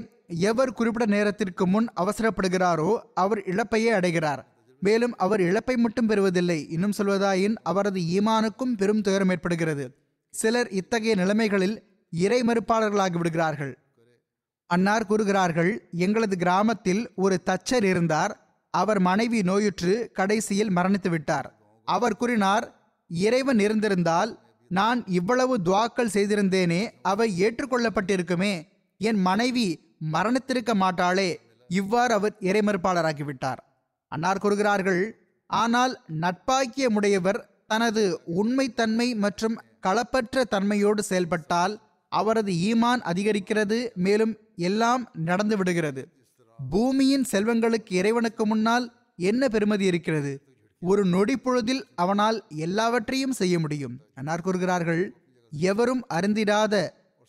[0.51, 4.43] எவர் குறிப்பிட்ட நேரத்திற்கு முன் அவசரப்படுகிறாரோ அவர் இழப்பையே அடைகிறார்.
[4.81, 6.71] மேலும் அவர் இழப்பை மட்டும் பெறுவதில்லை.
[6.71, 9.95] இன்னும் சொல்வதாயின் அவரது ஈமானுக்கும் பெரும் துயரம் ஏற்படுகிறது.
[10.31, 11.77] சிலர் இத்தகைய நிலைமைகளில்
[12.11, 13.79] இறை மறுப்பாளர்களாகி விடுகிறார்கள்.
[14.67, 18.63] அன்னார் கூறுகிறார்கள் எங்களது கிராமத்தில் ஒரு தச்சர் இருந்தார்.
[18.71, 21.49] அவர் மனைவி நோயுற்று கடைசியில் மரணித்து விட்டார்.
[21.85, 28.63] அவர் கூறினார் இறைவன் இருந்திருந்தால் நான் இவ்வளவு துவாக்கள் செய்திருந்தேனே அவை ஏற்றுக்கொள்ளப்பட்டிருக்குமே.
[28.99, 29.81] என் மனைவி
[30.13, 31.37] மரணித்திருக்க மாட்டாளே.
[31.69, 33.61] இவ்வாறு அவர் இறைமறுப்பாளராகிவிட்டார்
[34.09, 35.03] அன்னார் கூறுகிறார்கள்
[35.47, 41.75] ஆனால் நட்பாக்கியமுடையவர் தனது உண்மைத்தன்மை மற்றும் களப்பற்ற தன்மையோடு செயல்பட்டால்
[42.09, 46.03] அவரது ஈமான் அதிகரிக்கிறது மேலும் எல்லாம் நடந்து விடுகிறது.
[46.59, 50.33] பூமியின் செல்வங்களுக்கு இறைவனுக்கு முன்னால் என்ன பெருமதி இருக்கிறது?
[50.83, 54.01] ஒரு நொடி பொழுதில் அவனால் எல்லாவற்றையும் செய்ய முடியும்.
[54.15, 55.03] அன்னார் கூறுகிறார்கள்
[55.53, 56.75] எவரும் அறிந்திடாத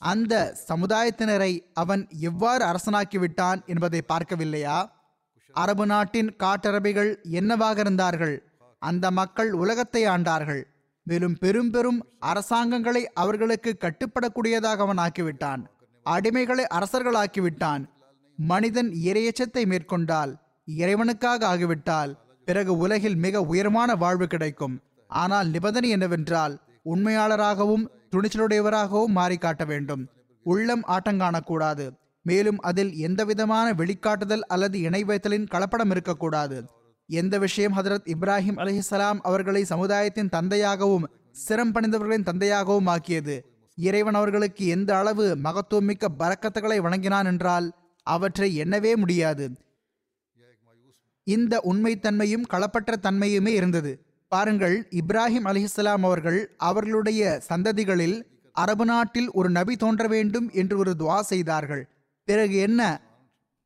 [0.02, 0.34] அந்த
[0.68, 4.78] சமுதாயத்தினரை அவன் எவ்வாறு அரசனாக்கிவிட்டான் என்பதை பார்க்கவில்லையா?
[5.54, 8.36] அரபு நாட்டின் காட்டரபிகள் என்னவாக இருந்தார்கள்?
[8.82, 10.64] அந்த மக்கள் உலகத்தை ஆண்டார்கள்.
[11.04, 12.00] மேலும் பெரும் பெரும்
[12.32, 15.62] அரசாங்கங்களை அவர்களுக்கு கட்டுப்படக்கூடியதாக அவன் ஆக்கிவிட்டான்.
[16.06, 17.84] அடிமைகளை அரசர்களாக்கிவிட்டான்.
[18.38, 20.34] மனிதன் இரையச்சத்தை மேற்கொண்டால்
[20.68, 22.12] இறைவனுக்காக ஆகிவிட்டால்
[22.46, 24.76] பிறகு உலகில் மிக உயரமான வாழ்வு கிடைக்கும்.
[25.10, 26.56] ஆனால் நிபந்தனை என்னவென்றால்
[26.94, 30.04] உண்மையாளராகவும் துணிச்சலுடையவராகவும் மாறி காட்ட வேண்டும்.
[30.46, 31.86] உள்ளம் ஆட்டங்காணக்கூடாது.
[32.30, 36.58] மேலும் அதில் எந்தவிதமான வெளிக்காட்டுதல் அல்லது இணை வைத்தலின் கலப்படம் இருக்கக்கூடாது.
[37.10, 41.06] எந்த விஷயம் ஹதரத் இப்ராஹிம் அலிஹிசலாம் அவர்களை சமுதாயத்தின் தந்தையாகவும்
[41.44, 43.36] சிரம் பணிந்தவர்களின் தந்தையாகவும் ஆக்கியது.
[43.78, 47.68] இறைவன் அவர்களுக்கு எந்த அளவு மகத்துவமிக்க பரக்கத்துகளை வழங்கினான் என்றால்
[48.08, 49.46] அவற்றை எண்ணவே முடியாது.
[51.28, 53.92] இந்த உண்மைத்தன்மையும் களப்பற்ற தன்மையுமே இருந்தது.
[54.32, 58.18] பாருங்கள் இப்ராஹிம் அலிஹலாம் அவர்கள் அவர்களுடைய சந்ததிகளில்
[58.56, 61.84] அரபு நாட்டில் ஒரு நபி தோன்ற வேண்டும் என்று ஒரு துவா செய்தார்கள்.
[62.30, 62.82] பிறகு என்ன?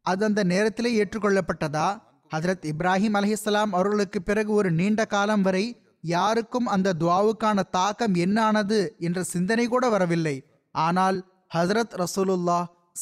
[0.05, 1.87] அது அந்த நேரத்திலே ஏற்றுக்கொள்ளப்பட்டதா?
[2.31, 5.65] ஹஜரத் இப்ராஹிம் அலிஹிஸ்லாம் அவர்களுக்கு பிறகு ஒரு நீண்ட காலம் வரை
[6.03, 10.35] யாருக்கும் அந்த துவாவுக்கான தாக்கம் என்ன ஆனது என்ற சிந்தனை கூட வரவில்லை.
[10.75, 11.17] ஆனால்
[11.55, 12.59] ஹசரத் ரசூலுல்லா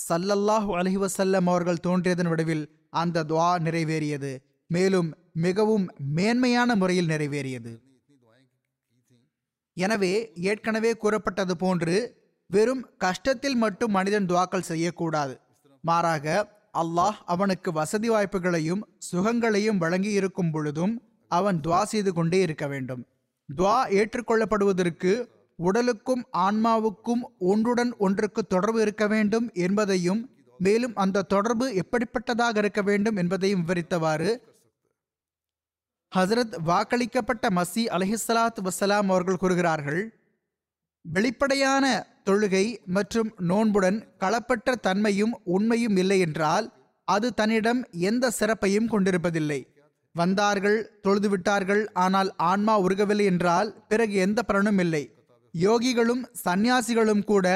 [0.07, 2.63] சல்லல்லாஹு அலஹி வசல்லம் அவர்கள் தோன்றியதன் விடவில்
[3.01, 4.31] அந்த துவா நிறைவேறியது.
[4.69, 5.09] மேலும்
[5.45, 5.85] மிகவும்
[6.17, 7.73] மேன்மையான முறையில் நிறைவேறியது.
[9.77, 10.13] எனவே
[10.51, 11.95] ஏற்கனவே கூறப்பட்டது போன்று
[12.49, 15.35] வெறும் கஷ்டத்தில் மட்டும் மனிதன் துவாக்கள் செய்யக்கூடாது.
[15.83, 16.25] மாறாக
[16.73, 20.93] அல்லாஹ் அவனுக்கு வசதி வாய்ப்புகளையும் சுகங்களையும் வழங்கி இருக்கும் பொழுதும்
[21.31, 23.01] அவன் துவா செய்து கொண்டே இருக்க வேண்டும்.
[23.49, 25.11] துவா ஏற்றுக்கொள்ளப்படுவதற்கு
[25.59, 30.21] உடலுக்கும் ஆன்மாவுக்கும் ஒன்றுடன் ஒன்றுக்கு தொடர்பு இருக்க வேண்டும் என்பதையும்
[30.59, 34.31] மேலும் அந்த தொடர்பு எப்படிப்பட்டதாக இருக்க வேண்டும் என்பதையும் விவரித்தவாறு
[36.15, 40.01] ஹசரத் வாக்களிக்கப்பட்ட மசி அலஹிஸ்லாத் வசலாம் அவர்கள் கூறுகிறார்கள்
[41.05, 41.85] வெளிப்படையான
[42.29, 42.65] தொழுகை
[42.97, 46.67] மற்றும் நோன்புடன் களப்பற்ற தன்மையும் உண்மையும் இல்லை என்றால்
[47.07, 49.59] அது தன்னிடம் எந்த சிறப்பையும் கொண்டிருப்பதில்லை.
[50.15, 55.03] வந்தார்கள் தொழுதுவிட்டார்கள் ஆனால் ஆன்மா உருகவில்லை என்றால் பிறகு எந்த பலனும் இல்லை.
[55.53, 57.47] யோகிகளும் சந்நியாசிகளும் கூட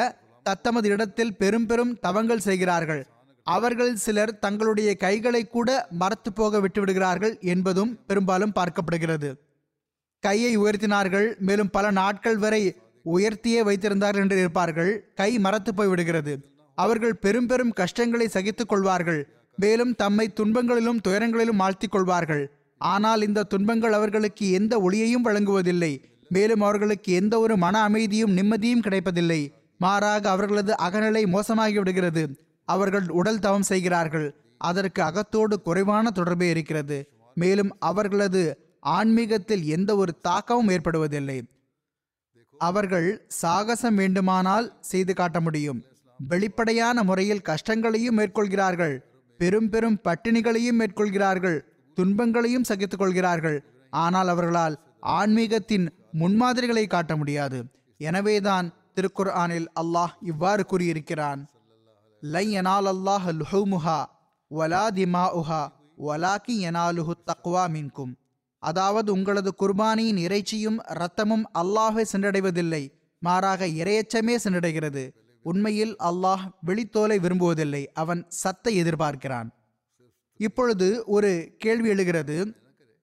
[0.45, 3.03] தத்தமது இடத்தில் பெரும் பெரும் தவங்கள் செய்கிறார்கள்.
[3.47, 5.69] அவர்களில் சிலர் தங்களுடைய கைகளை கூட
[6.01, 9.29] மறத்து போக விட்டுவிடுகிறார்கள் என்பதும் பெரும்பாலும் பார்க்கப்படுகிறது.
[10.23, 12.61] கையை உயர்த்தினார்கள் மேலும் பல நாட்கள் வரை
[13.05, 15.11] உயர்த்தியே வைத்திருந்தார்கள் என்று இருப்பார்கள்.
[15.15, 16.33] கை மறத்து போய் விடுகிறது.
[16.75, 19.33] அவர்கள் பெரும் பெரும் கஷ்டங்களை சகித்துக் கொள்வார்கள்.
[19.55, 22.51] மேலும் தம்மை துன்பங்களிலும் துயரங்களிலும் ஆழ்த்திக் கொள்வார்கள்.
[22.77, 26.03] ஆனால் இந்த துன்பங்கள் அவர்களுக்கு எந்த ஒளியையும் வழங்குவதில்லை.
[26.29, 29.53] மேலும் அவர்களுக்கு எந்த ஒரு மன அமைதியும் நிம்மதியும் கிடைப்பதில்லை.
[29.77, 32.39] மாறாக அவர்களது அகநிலை மோசமாகி விடுகிறது.
[32.65, 34.35] அவர்கள் உடல் தவம் செய்கிறார்கள்.
[34.57, 37.09] அதற்கு அகத்தோடு குறைவான தொடர்பே இருக்கிறது.
[37.35, 41.41] மேலும் அவர்களது ஆன்மீகத்தில் எந்த ஒரு தாக்கமும் ஏற்படுவதில்லை.
[42.57, 45.85] அவர்கள் சாகசம் வேண்டுமானால் செய்து காட்ட முடியும்.
[46.19, 48.99] வெளிப்படையான முறையில் கஷ்டங்களையும் மேற்கொள்கிறார்கள்.
[49.37, 51.59] பெரும் பெரும் பட்டினிகளையும் மேற்கொள்கிறார்கள்.
[51.95, 53.63] துன்பங்களையும் சகித்துக் கொள்கிறார்கள்.
[53.89, 55.89] ஆனால் அவர்களால் ஆன்மீகத்தின்
[56.19, 57.65] முன்மாதிரிகளை காட்ட முடியாது.
[57.97, 61.47] எனவேதான் திருக்குர் ஆனில் அல்லாஹ் இவ்வாறு கூறியிருக்கிறான்.
[62.19, 64.05] லை யனால் அல்லாஹ் லுஹுமுஹா
[64.51, 68.13] வலா திமாஉஹா வலாக்கி யனாலுஹு தக்வா மின்கும்.
[68.63, 72.83] அதாவது உங்களது குர்பானியின் இறைச்சியும் இரத்தமும் அல்லாஹை சென்றடைவதில்லை
[73.21, 75.03] மாறாக இரையச்சமே சென்றடைகிறது.
[75.45, 79.49] உண்மையில் அல்லாஹ் வெளித்தோலை விரும்புவதில்லை அவன் சத்தை எதிர்பார்க்கிறான்.
[80.39, 82.37] இப்பொழுது ஒரு கேள்வி எழுகிறது.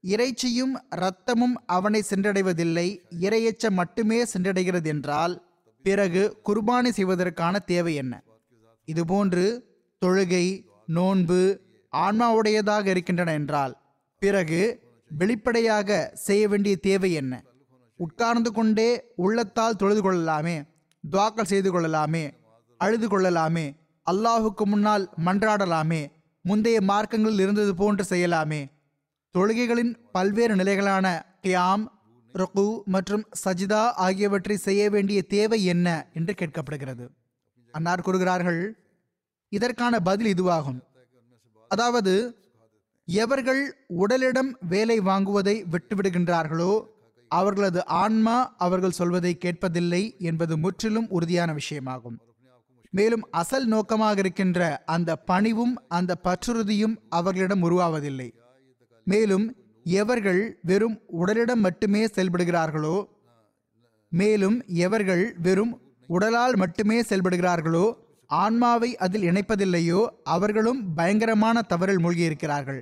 [0.05, 2.87] இறைச்சியும் இரத்தமும் அவனை சென்றடைவதில்லை
[3.20, 5.35] இரையச்சம் மட்டுமே சென்றடைகிறது என்றால்
[5.85, 8.14] பிறகு குர்பானி செய்வதற்கான தேவை என்ன?
[8.88, 9.44] இதுபோன்று
[10.03, 10.46] தொழுகை
[10.96, 11.40] நோன்பு
[11.92, 13.75] ஆன்மாவுடையதாக இருக்கின்றன என்றால்
[14.23, 14.61] பிறகு
[15.11, 17.35] வெளிப்படையாக செய்ய வேண்டிய தேவை என்ன?
[18.01, 20.57] உட்கார்ந்து கொண்டே உள்ளத்தால் தொழுது கொள்ளலாமே
[21.05, 22.25] துவாக்கல் செய்து கொள்ளலாமே
[22.81, 23.66] அழுது கொள்ளலாமே
[24.07, 26.03] அல்லாஹுக்கு முன்னால் மன்றாடலாமே
[26.44, 28.61] முந்தைய மார்க்கங்களில் இருந்தது போன்று செய்யலாமே.
[29.35, 31.07] தொழுகைகளின் பல்வேறு நிலைகளான
[31.44, 31.85] கியாம்
[32.35, 37.05] ருக்கு மற்றும் சஜிதா ஆகியவற்றை செய்ய வேண்டிய தேவை என்ன என்று கேட்கப்படுகிறது.
[37.75, 38.61] அன்னார் கூறுகிறார்கள்
[39.53, 40.81] இதற்கான பதில் இதுவாகும்.
[41.68, 42.14] அதாவது
[43.18, 43.61] எவர்கள்
[44.03, 46.73] உடலிடம் வேலை வாங்குவதை விட்டுவிடுகின்றார்களோ
[47.31, 52.18] அவர்களது ஆன்மா அவர்கள் சொல்வதை கேட்பதில்லை என்பது முற்றிலும் உறுதியான விஷயமாகும்.
[52.90, 58.29] மேலும் அசல் நோக்கமாக இருக்கின்ற அந்த பணிவும் அந்த பற்றுறுதியும் அவர்களிடம் உருவாவதில்லை.
[59.07, 59.46] மேலும்
[59.85, 62.96] எவர்கள் வெறும் உடலிடம் மட்டுமே செயல்படுகிறார்களோ
[64.12, 65.75] மேலும் எவர்கள் வெறும்
[66.09, 67.87] உடலால் மட்டுமே செயல்படுகிறார்களோ
[68.31, 70.01] ஆன்மாவை அதில் இணைப்பதில்லையோ
[70.35, 72.81] அவர்களும் பயங்கரமான தவறில் மூழ்கியிருக்கிறார்கள்.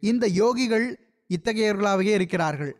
[0.00, 0.86] இந்த யோகிகள்
[1.30, 2.72] இத்தகையவர்களாகவே இருக்கிறார்கள்.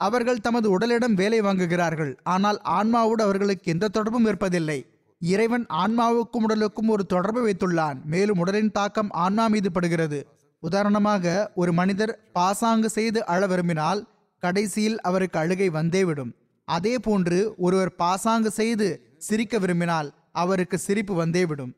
[0.00, 2.12] அவர்கள் தமது உடலிடம் வேலை வாங்குகிறார்கள்.
[2.22, 4.78] ஆனால் ஆன்மாவோடு அவர்களுக்கு எந்த தொடர்பும் இருப்பதில்லை.
[5.20, 7.98] இறைவன் ஆன்மாவுக்கும் உடலுக்கும் ஒரு தொடர்பு வைத்துள்ளான்.
[8.04, 10.20] மேலும் உடலின் தாக்கம் ஆன்மா மீது படுகிறது.
[10.62, 14.00] உதாரணமாக ஒரு மனிதர் பாசாங்கு செய்து அழ விரும்பினால்
[14.42, 16.32] கடைசியில் அவருக்கு அழுகை வந்தேவிடும்
[16.68, 21.72] அதே போன்று ஒருவர் பாசாங்கு செய்து சிரிக்க விரும்பினால் அவருக்கு சிரிப்பு வந்தேவிடும்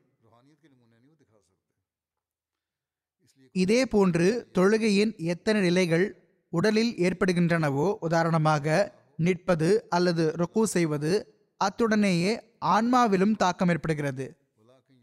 [3.55, 6.07] இதே போன்று தொழுகையின் எத்தனை நிலைகள்
[6.53, 8.67] உடலில் ஏற்படுகின்றனவோ உதாரணமாக
[9.17, 11.13] நிற்பது அல்லது ருக்கு செய்வது
[11.61, 12.33] அத்துடனேயே
[12.77, 14.27] ஆன்மாவிலும் தாக்கம் ஏற்படுகிறது.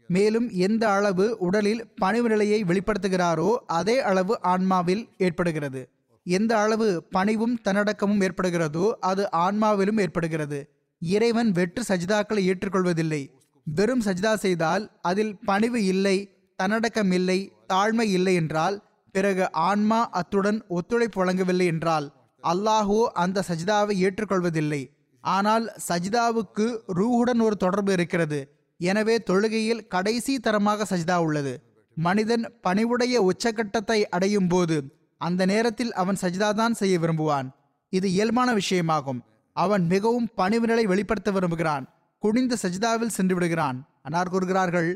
[0.06, 5.82] மேலும் எந்த அளவு உடலில் பணிவு நிலையை வெளிப்படுத்துகிறாரோ அதே அளவு ஆன்மாவில் ஏற்படுகிறது.
[6.26, 10.58] எந்த அளவு பணிவும் தன்னடக்கமும் ஏற்படுகிறதோ அது ஆன்மாவிலும் ஏற்படுகிறது.
[11.02, 13.22] இறைவன் வெற்று சஜிதாக்களை ஏற்றுக்கொள்வதில்லை.
[13.66, 16.16] வெறும் சஜிதா செய்தால் அதில் பணிவு இல்லை
[16.62, 17.38] தன்னடக்கம் இல்லை
[17.72, 18.76] தாழ்மை இல்லை என்றால்
[19.14, 22.06] பிறகு ஆன்மா அத்துடன் ஒத்துழைப்பு வழங்கவில்லை என்றால்
[22.44, 24.82] அல்லாஹோ அந்த சஜிதாவை ஏற்றுக்கொள்வதில்லை.
[25.24, 26.66] ஆனால் சஜிதாவுக்கு
[26.98, 28.40] ரூஹுடன் ஒரு தொடர்பு இருக்கிறது.
[28.80, 31.52] எனவே தொழுகையில் கடைசி தரமாக சஜிதா உள்ளது.
[31.96, 34.76] மனிதன் பணிவுடைய உச்சக்கட்டத்தை அடையும் போது
[35.20, 37.48] அந்த நேரத்தில் அவன் சஜிதா தான் செய்ய விரும்புவான்.
[37.92, 39.20] இது இயல்பான விஷயமாகும்.
[39.56, 41.84] அவன் மிகவும் பணிவு நிலை வெளிப்படுத்த விரும்புகிறான்.
[42.22, 43.78] குனிந்த சஜிதாவில் சென்று விடுகிறான்.
[44.06, 44.90] அனார் கூறுகிறார்கள்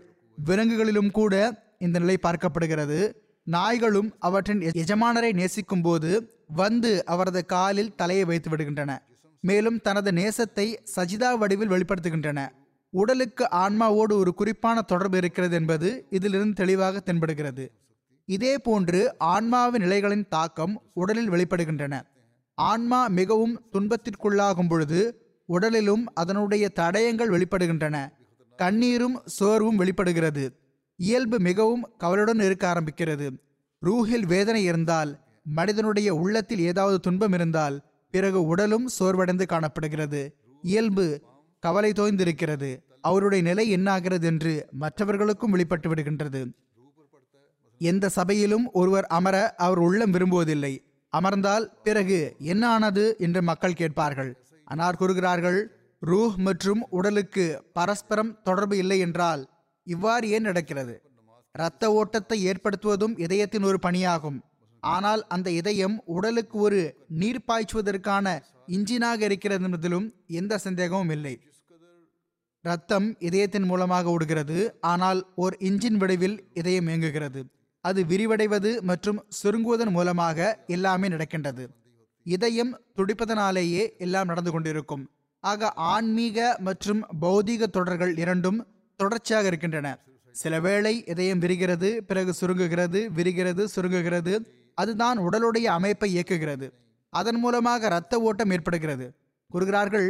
[0.44, 1.35] விலங்குகளிலும் கூட
[1.79, 3.12] இந்த நிலை பார்க்கப்படுகிறது.
[3.42, 8.99] நாய்களும் அவற்றின் எஜமானரை நேசிக்கும் போது வந்து அவரது காலில் தலையை வைத்து விடுகின்றன.
[9.40, 12.49] மேலும் தனது நேசத்தை சஜிதா வடிவில் வெளிப்படுத்துகின்றன.
[12.90, 17.68] உடலுக்கு ஆன்மாவோடு ஒரு குறிப்பான தொடர்பு இருக்கிறது என்பது இதிலிருந்து தெளிவாக தென்படுகிறது.
[18.25, 22.03] இதே போன்று ஆன்மாவின் நிலைகளின் தாக்கம் உடலில் வெளிப்படுகின்றன.
[22.55, 25.01] ஆன்மா மிகவும் துன்பத்திற்குள்ளாகும் பொழுது
[25.49, 28.09] உடலிலும் அதனுடைய தடயங்கள் வெளிப்படுகின்றன.
[28.57, 30.59] கண்ணீரும் சோர்வும் வெளிப்படுகிறது.
[30.97, 33.31] இயல்பு மிகவும் கவலையுடன் இருக்க ஆரம்பிக்கிறது.
[33.87, 40.37] ரூஹில் வேதனை இருந்தால் மனிதனுடைய உள்ளத்தில் ஏதாவது துன்பம் இருந்தால் பிறகு உடலும் சோர்வடைந்து காணப்படுகிறது.
[40.62, 41.21] இயல்பு
[41.61, 42.83] கவலை தோய்ந்திருக்கிறது.
[43.01, 46.53] அவருடைய நிலை என்னாகிறது என்று மற்றவர்களுக்கும் வெளிப்பட்டு விடுகின்றது.
[47.79, 50.85] எந்த சபையிலும் ஒருவர் அமர அவர் உள்ளம் விரும்புவதில்லை.
[51.12, 54.45] அமர்ந்தால் பிறகு என்ன ஆனது என்று மக்கள் கேட்பார்கள்.
[54.75, 59.48] அனார் கூறுகிறார்கள் ரூஹ் மற்றும் உடலுக்கு பரஸ்பரம் தொடர்பு இல்லை என்றால்
[59.82, 61.02] இவ்வாறு ஏன் நடக்கிறது?
[61.54, 64.38] இரத்த ஓட்டத்தை ஏற்படுத்துவதும் இதயத்தின் ஒரு பணியாகும்.
[64.80, 71.35] ஆனால் அந்த இதயம் உடலுக்கு ஒரு நீர் பாய்ச்சுவதற்கான இன்ஜினாக இருக்கிறது என்பதிலும் எந்த சந்தேகமும் இல்லை.
[72.61, 74.80] ரத்தம் இதயத்தின் மூலமாக ஓடுகிறது.
[74.80, 77.42] ஆனால் ஓர் இன்ஜின் விடைவில் இதயம் இயங்குகிறது.
[77.80, 81.70] அது விரிவடைவது மற்றும் சுருங்குவதன் மூலமாக எல்லாமே நடக்கின்றது.
[82.22, 85.04] இதயம் துடிப்பதனாலேயே எல்லாம் நடந்து கொண்டிருக்கும்.
[85.40, 89.99] ஆக ஆன்மீக மற்றும் பௌதீக தொடர்கள் இரண்டும் தொடர்ச்சியாக இருக்கின்றன.
[90.31, 94.35] சில வேளை இதயம் விரிகிறது பிறகு சுருங்குகிறது விரிகிறது சுருங்குகிறது.
[94.75, 96.70] அதுதான் உடலுடைய அமைப்பை இயக்குகிறது.
[97.11, 99.14] அதன் மூலமாக இரத்த ஓட்டம் ஏற்படுகிறது.
[99.51, 100.09] கூறுகிறார்கள்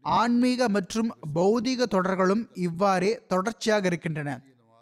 [0.00, 4.40] ஆன்மீக மற்றும் பௌதீக தொடர்களும் இவ்வாறே தொடர்ச்சியாக இருக்கின்றன.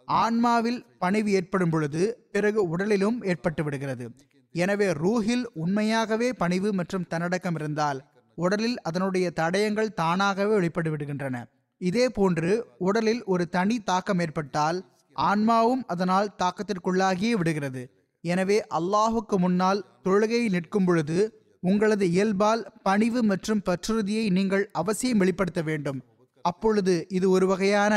[0.08, 4.10] ஆன்மாவில் பணிவு ஏற்படும் பொழுது பிறகு உடலிலும் ஏற்பட்டு விடுகிறது.
[4.52, 8.00] எனவே ரூஹில் உண்மையாகவே பணிவு மற்றும் தன்னடக்கம் இருந்தால்
[8.38, 11.36] உடலில் அதனுடைய தடயங்கள் தானாகவே வெளிப்பட்டு விடுகின்றன
[11.80, 12.50] இதே போன்று
[12.86, 14.78] உடலில் ஒரு தனி தாக்கம் ஏற்பட்டால்
[15.16, 17.82] ஆன்மாவும் அதனால் தாக்கத்திற்குள்ளாகியே விடுகிறது.
[18.24, 21.18] எனவே அல்லாஹுக்கு முன்னால் தொழுகையில் நிற்கும் பொழுது
[21.62, 25.98] உங்களது இயல்பால் பணிவு மற்றும் பற்றுறுதியை நீங்கள் அவசியம் வெளிப்படுத்த வேண்டும்.
[26.44, 27.94] அப்பொழுது இது ஒரு வகையான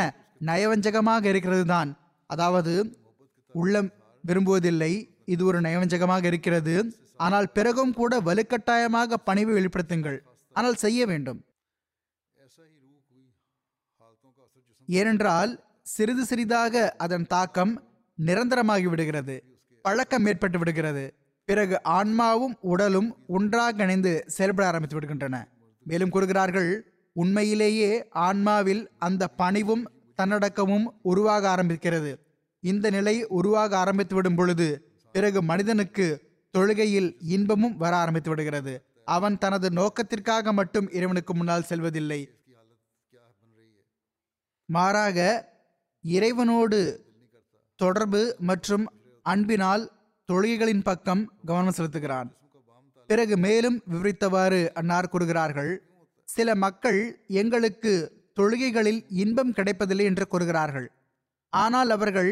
[0.50, 1.89] நயவஞ்சகமாக இருக்கிறது தான்
[2.30, 2.74] அதாவது
[3.56, 3.89] உள்ளம்
[4.24, 4.93] விரும்புவதில்லை
[5.34, 6.76] இது ஒரு நயவஞ்சகமாக இருக்கிறது.
[7.17, 10.17] ஆனால் பிறகும் கூட வலுக்கட்டாயமாக பணிவு வெளிப்படுத்துங்கள்.
[10.54, 11.45] ஆனால் செய்ய வேண்டும்.
[14.87, 17.73] ஏனென்றால் சிறிது சிறிதாக அதன் தாக்கம்
[18.17, 19.35] நிரந்தரமாகி விடுகிறது.
[19.81, 21.06] பழக்கம் ஏற்பட்டு விடுகிறது.
[21.46, 25.35] பிறகு ஆன்மாவும் உடலும் ஒன்றாக இணைந்து செயல்பட ஆரம்பித்து விடுகின்றன.
[25.83, 26.71] மேலும் கூறுகிறார்கள்
[27.12, 27.92] உண்மையிலேயே
[28.27, 29.83] ஆன்மாவில் அந்த பணிவும்
[30.21, 32.12] தன்னடக்கமும் உருவாக ஆரம்பிக்கிறது.
[32.60, 34.67] இந்த நிலை உருவாக ஆரம்பித்து விடும் பொழுது
[35.12, 36.25] பிறகு மனிதனுக்கு
[36.56, 38.73] தொழுகையில் இன்பமும் வர ஆரம்பித்து விடுகிறது.
[39.15, 42.19] அவன் தனது நோக்கத்திற்காக மட்டும் இறைவனுக்கு முன்னால் செல்வதில்லை.
[44.69, 45.19] மாறாக
[46.03, 46.79] இறைவனோடு
[47.79, 48.85] தொடர்பு மற்றும்
[49.25, 49.83] அன்பினால்
[50.29, 52.29] தொழுகைகளின் பக்கம் கவனம் செலுத்துகிறான்.
[53.10, 55.73] பிறகு மேலும் விவரித்தவாறு அன்னார் கூறுகிறார்கள்
[56.27, 56.99] சில மக்கள்
[57.41, 57.91] எங்களுக்கு
[58.39, 60.87] தொழுகைகளில் இன்பம் கிடைப்பதில்லை என்று கூறுகிறார்கள்.
[61.53, 62.31] ஆனால் அவர்கள்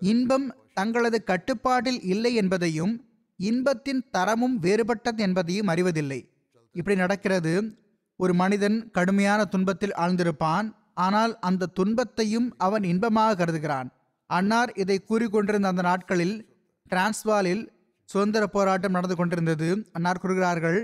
[0.00, 0.46] இன்பம்
[0.78, 2.92] தங்களது கட்டுப்பாட்டில் இல்லை என்பதையும்
[3.48, 6.20] இன்பத்தின் தரமும் வேறுபட்டது என்பதையும் அறிவதில்லை.
[6.74, 7.52] இப்படி நடக்கிறது
[8.16, 10.66] ஒரு மனிதன் கடுமையான துன்பத்தில் ஆழ்ந்திருப்பான்
[11.06, 13.88] ஆனால் அந்த துன்பத்தையும் அவன் இன்பமாக கருதுகிறான்.
[14.30, 16.34] அன்னார் இதை கூறிக்கொண்டிருந்த அந்த நாட்களில்
[16.90, 17.62] டிரான்ஸ்வாலில்
[18.08, 19.68] சுதந்திர போராட்டம் நடந்து கொண்டிருந்தது.
[19.92, 20.78] அன்னார் கூறுகிறார்கள்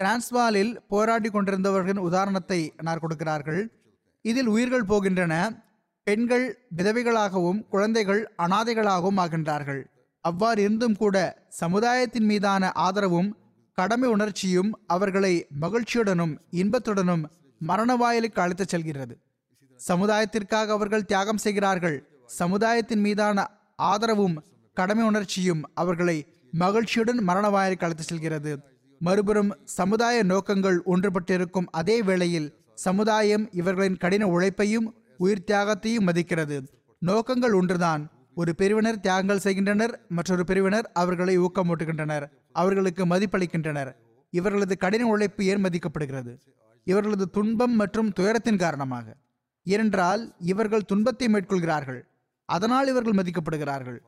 [0.00, 3.62] டிரான்ஸ்வாலில் போராடி கொண்டிருந்தவர்களின் உதாரணத்தை அன்னார் கொடுக்கிறார்கள்.
[4.24, 5.34] இதில் உயிர்கள் போகின்றன
[6.06, 6.46] பெண்கள்
[6.76, 9.82] விதவைகளாகவும் குழந்தைகள் அனாதைகளாகவும் ஆகின்றார்கள்.
[10.24, 13.36] அவ்வாறு இருந்தும் கூட சமுதாயத்தின் மீதான ஆதரவும்
[13.72, 17.24] கடமை உணர்ச்சியும் அவர்களை மகிழ்ச்சியுடனும் இன்பத்துடனும்
[17.58, 19.14] மரண வாயிலுக்கு அழைத்துச் செல்கிறது
[19.88, 21.96] சமுதாயத்திற்காக அவர்கள் தியாகம் செய்கிறார்கள்.
[22.26, 23.38] சமுதாயத்தின் மீதான
[23.76, 24.36] ஆதரவும்
[24.74, 26.16] கடமை உணர்ச்சியும் அவர்களை
[26.52, 28.52] மகிழ்ச்சியுடன் மரண வாயிலுக்கு அழைத்து செல்கிறது.
[29.00, 34.86] மறுபுறம் சமுதாய நோக்கங்கள் ஒன்றுபட்டிருக்கும் அதே வேளையில் சமுதாயம் இவர்களின் கடின உழைப்பையும்
[35.18, 36.56] உயிர் தியாகத்தையும் மதிக்கிறது.
[37.02, 38.02] நோக்கங்கள் ஒன்றுதான்
[38.36, 43.90] ஒரு பிரிவினர் தியாகங்கள் செய்கின்றனர் மற்றொரு பிரிவினர் அவர்களை ஊக்கமூட்டுகின்றனர் அவர்களுக்கு மதிப்பளிக்கின்றனர்.
[44.30, 46.32] இவர்களது கடின உழைப்பு ஏன் மதிக்கப்படுகிறது?
[46.84, 49.06] இவர்களது துன்பம் மற்றும் துயரத்தின் காரணமாக.
[49.66, 50.22] ஏனென்றால்
[50.52, 52.00] இவர்கள் துன்பத்தை மேற்கொள்கிறார்கள்
[52.48, 53.98] அதனால் இவர்கள் மதிக்கப்படுகிறார்கள்.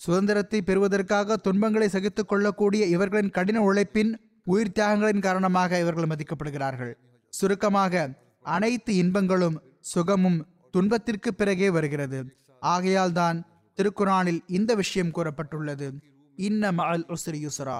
[0.00, 4.10] சுதந்திரத்தை பெறுவதற்காக துன்பங்களை சகித்துக் கொள்ளக்கூடிய இவர்களின் கடின உழைப்பின்
[4.44, 6.92] உயிர் தியாகங்களின் காரணமாக இவர்கள் மதிக்கப்படுகிறார்கள்.
[7.32, 8.08] சுருக்கமாக
[8.42, 9.56] அனைத்து இன்பங்களும்
[9.92, 10.38] சுகமும்
[10.70, 12.18] துன்பத்திற்கு பிறகே வருகிறது.
[12.60, 13.38] ஆகையால் தான்
[13.76, 15.88] திருக்குறானில் இந்த விஷயம் கூறப்பட்டுள்ளது.
[16.36, 17.78] இன்ன மஅல் உஸ்ரி யுஸ்ரா.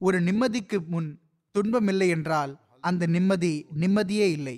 [0.00, 1.10] ஒரு நிம்மதிக்கு முன்
[1.54, 3.52] துன்பமில்லை என்றால் அந்த நிம்மதி
[3.82, 4.56] நிம்மதியே இல்லை.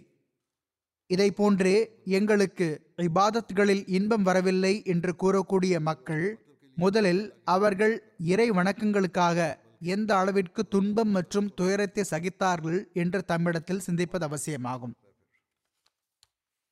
[1.11, 1.77] இதை போன்றே
[2.19, 6.27] எங்களுக்கு இபாதத்களில் இன்பம் வரவில்லை என்று கூறக்கூடிய மக்கள்
[6.77, 7.23] முதலில்
[7.55, 7.95] அவர்கள்
[8.33, 9.39] இறை வணக்கங்களுக்காக
[9.95, 14.95] எந்த அளவிற்கு துன்பம் மற்றும் துயரத்தை சகித்தார்கள் என்று தம்மிடத்தில் சிந்திப்பது அவசியமாகும்.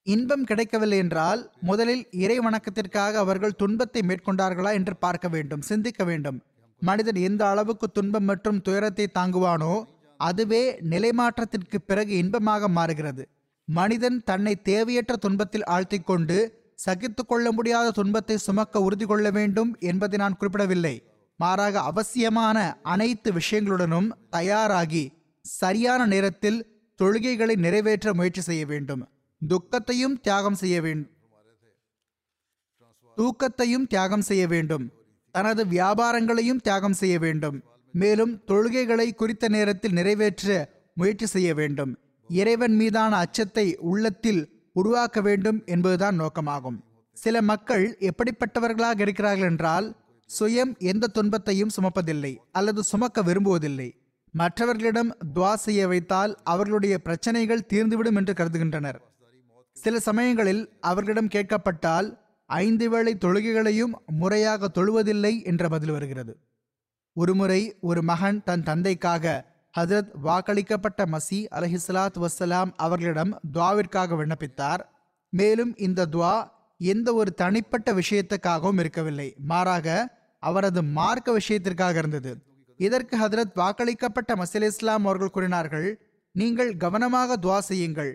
[0.07, 6.39] இன்பம் கிடைக்கவில்லை என்றால் முதலில் இறை வணக்கத்திற்காக அவர்கள் துன்பத்தை மேற்கொண்டார்களா என்று பார்க்க வேண்டும் சிந்திக்க வேண்டும்.
[6.83, 9.75] மனிதன் எந்த அளவுக்கு துன்பம் மற்றும் துயரத்தை தாங்குவானோ
[10.21, 13.25] அதுவே நிலைமாற்றத்திற்கு பிறகு இன்பமாக மாறுகிறது.
[13.69, 16.39] மனிதன் தன்னை தேவையற்ற துன்பத்தில் ஆழ்த்தி கொண்டு
[16.85, 20.95] சகித்து கொள்ள முடியாத துன்பத்தை சுமக்க உறுதி கொள்ள வேண்டும் என்பதை நான் குறிப்பிடவில்லை.
[21.41, 22.59] மாறாக அவசியமான
[22.95, 25.05] அனைத்து விஷயங்களுடனும் தயாராகி
[25.45, 26.59] சரியான நேரத்தில்
[27.01, 29.03] தொழுகைகளை நிறைவேற்ற முயற்சி செய்ய வேண்டும்.
[29.43, 31.17] துக்கத்தையும் தியாகம் செய்ய வேண்டும்
[33.17, 34.91] தூக்கத்தையும் தியாகம் செய்ய வேண்டும்.
[35.31, 37.63] தனது வியாபாரங்களையும் தியாகம் செய்ய வேண்டும்.
[37.93, 41.99] மேலும் தொழுகைகளை குறித்த நேரத்தில் நிறைவேற்ற முயற்சி செய்ய வேண்டும்.
[42.29, 46.79] இறைவன் மீதான அச்சத்தை உள்ளத்தில் உருவாக்க வேண்டும் என்பதுதான் நோக்கமாகும்.
[47.13, 49.97] சில மக்கள் எப்படிப்பட்டவர்களாக இருக்கிறார்கள் என்றால்
[50.39, 53.91] சுயம் எந்த துன்பத்தையும் சுமப்பதில்லை அல்லது சுமக்க விரும்புவதில்லை.
[54.31, 59.08] மற்றவர்களிடம் துவா செய்ய வைத்தால் அவர்களுடைய பிரச்சனைகள் தீர்ந்துவிடும் என்று கருதுகின்றனர்.
[59.83, 62.09] சில சமயங்களில் அவர்களிடம் கேட்கப்பட்டால்
[62.47, 66.33] ஐந்து வேளை தொழுகைகளையும் முறையாக தொழுவதில்லை என்ற பதில் வருகிறது.
[67.13, 69.45] ஒருமுறை ஒரு மகன் தன் தந்தைக்காக
[69.79, 74.83] ஹஜரத் வாக்களிக்கப்பட்ட மசி அலஹிஸ்லாத் வசலாம் அவர்களிடம் துவாவிற்காக விண்ணப்பித்தார்.
[75.29, 76.37] மேலும் இந்த துவா
[76.79, 79.35] எந்த ஒரு தனிப்பட்ட விஷயத்துக்காகவும் இருக்கவில்லை.
[79.39, 79.87] மாறாக
[80.39, 82.33] அவரது மார்க்க விஷயத்திற்காக இருந்தது.
[82.77, 85.89] இதற்கு ஹதரத் வாக்களிக்கப்பட்ட மசில் இஸ்லாம் அவர்கள் கூறினார்கள்
[86.33, 88.13] நீங்கள் கவனமாக துவா செய்யுங்கள்.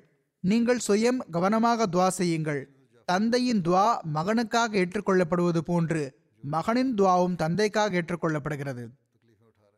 [0.52, 2.62] நீங்கள் சுயம் கவனமாக துவா செய்யுங்கள்.
[3.08, 3.86] தந்தையின் துவா
[4.16, 6.02] மகனுக்காக ஏற்றுக்கொள்ளப்படுவது போன்று
[6.44, 8.84] மகனின் துவாவும் தந்தைக்காக ஏற்றுக்கொள்ளப்படுகிறது.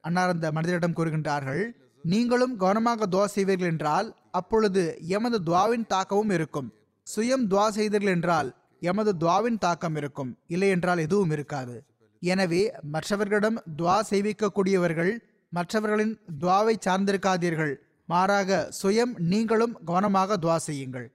[0.04, 1.64] அன்னார் அந்த மனிதரிடம் கூறுகின்றார்கள்
[2.04, 4.08] நீங்களும் கவனமாக துவா செய்வீர்கள் என்றால்
[4.40, 4.84] அப்பொழுது
[5.18, 6.70] எமது துவாவின் தாக்கமும் இருக்கும்.
[7.08, 8.50] சுயம் துவா செய்தீர்கள் என்றால்
[8.92, 10.32] எமது துவாவின் தாக்கம் இருக்கும்.
[10.56, 11.76] இல்லை என்றால் எதுவும் இருக்காது.
[12.22, 12.62] எனவே
[12.94, 15.14] மற்றவர்களிடம் துவா செய்விக்கக்கூடியவர்கள்
[15.52, 16.14] மற்றவர்களின்
[16.44, 17.74] துவாவை சார்ந்திருக்காதீர்கள்.
[18.10, 21.08] மாறாக சுயம் நீங்களும் கவனமாக துவா செய்யுங்கள்.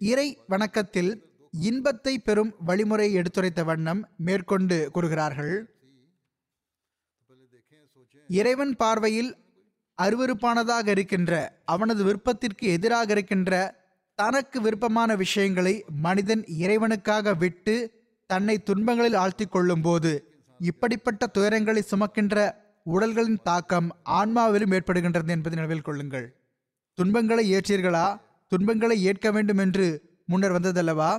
[0.00, 1.12] இறை வணக்கத்தில்
[1.54, 5.54] இன்பத்தை பெறும் வழிமுறை எடுத்துரைத்த வண்ணம் மேற்கொண்டு கூறுகிறார்கள்.
[8.30, 9.32] இறைவன் பார்வையில்
[9.98, 11.32] அருவருப்பானதாக இருக்கின்ற
[11.74, 13.52] அவனது விருப்பத்திற்கு எதிராக இருக்கின்ற
[14.18, 15.74] தனக்கு விருப்பமான விஷயங்களை
[16.06, 17.74] மனிதன் இறைவனுக்காக விட்டு
[18.30, 20.12] தன்னை துன்பங்களில் ஆழ்த்தி கொள்ளும் போது
[20.60, 22.36] இப்படிப்பட்ட துயரங்களை சுமக்கின்ற
[22.86, 26.26] உடல்களின் தாக்கம் ஆன்மாவிலும் ஏற்படுகின்றது என்பதை நினைவில் கொள்ளுங்கள்.
[26.94, 28.20] துன்பங்களை ஏற்றீர்களா?
[28.48, 29.86] துன்பங்களை ஏற்க வேண்டும் என்று
[30.26, 31.10] முன்னர் வந்ததல்லவா?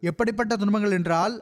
[0.00, 1.34] எப்படிப்பட்ட துன்பங்கள் என்றால்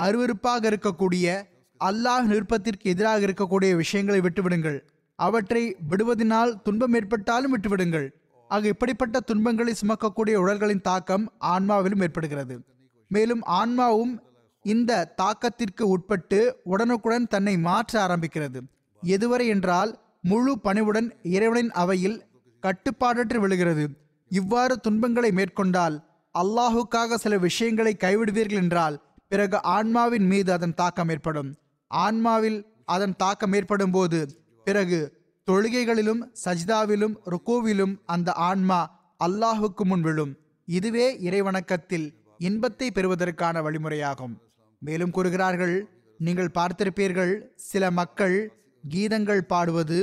[0.00, 1.42] அருவருப்பாக இருக்கக்கூடிய
[1.80, 4.78] அல்லாஹ் நிருப்பத்திற்கு எதிராக இருக்கக்கூடிய விஷயங்களை விட்டுவிடுங்கள்.
[5.14, 8.08] அவற்றை விடுவதனால் துன்பம் ஏற்பட்டாலும் விட்டுவிடுங்கள்.
[8.48, 12.64] ஆக இப்படிப்பட்ட துன்பங்களை சுமக்கக்கூடிய உடல்களின் தாக்கம் ஆன்மாவிலும் ஏற்படுகிறது.
[13.08, 14.22] மேலும் ஆன்மாவும்
[14.62, 18.60] இந்த தாக்கத்திற்கு உட்பட்டு உடனுக்குடன் தன்னை மாற்ற ஆரம்பிக்கிறது.
[19.02, 19.90] எதுவரை என்றால்
[20.30, 22.18] முழு பணிவுடன் இறைவனின் அவையில்
[22.62, 23.84] கட்டுப்பாடற்று விழுகிறது.
[24.30, 25.96] இவ்வாறு துன்பங்களை மேற்கொண்டால்
[26.34, 28.96] அல்லாஹுக்காக சில விஷயங்களை கைவிடுவீர்கள் என்றால்
[29.28, 31.50] பிறகு ஆன்மாவின் மீது அதன் தாக்கம் ஏற்படும்.
[31.90, 34.20] ஆன்மாவில் அதன் தாக்கம் ஏற்படும் போது
[34.64, 35.00] பிறகு
[35.48, 38.80] தொழுகைகளிலும் சஜ்தாவிலும் ருக்கோவிலும் அந்த ஆன்மா
[39.24, 40.32] அல்லாஹுக்கு முன் விழும்.
[40.68, 42.06] இதுவே இறைவணக்கத்தில்
[42.38, 44.34] இன்பத்தை பெறுவதற்கான வழிமுறையாகும்.
[44.82, 45.76] மேலும் கூறுகிறார்கள்
[46.20, 47.34] நீங்கள் பார்த்திருப்பீர்கள்
[47.70, 48.36] சில மக்கள்
[48.84, 49.98] கீதங்கள் பாடுவது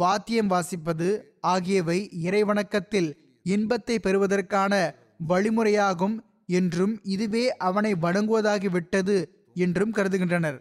[0.00, 1.08] வாத்தியம் வாசிப்பது
[1.52, 3.10] ஆகியவை இறைவணக்கத்தில்
[3.46, 4.74] இன்பத்தை பெறுவதற்கான
[5.28, 6.16] வழிமுறையாகும்
[6.58, 9.16] என்றும் இதுவே அவனை வணங்குவதாகிவிட்டது
[9.54, 10.58] என்றும் கருதுகின்றனர்.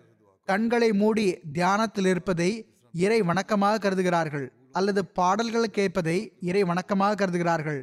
[0.47, 2.49] கண்களை மூடி தியானத்தில் இருப்பதை
[2.93, 6.17] இறை வணக்கமாக கருதுகிறார்கள் அல்லது பாடல்கள் கேட்பதை
[6.49, 7.81] இறை வணக்கமாக கருதுகிறார்கள்.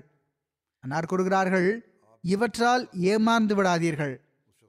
[0.84, 1.68] அன்னார் கூறுகிறார்கள்
[2.24, 4.14] இவற்றால் ஏமாந்து விடாதீர்கள்.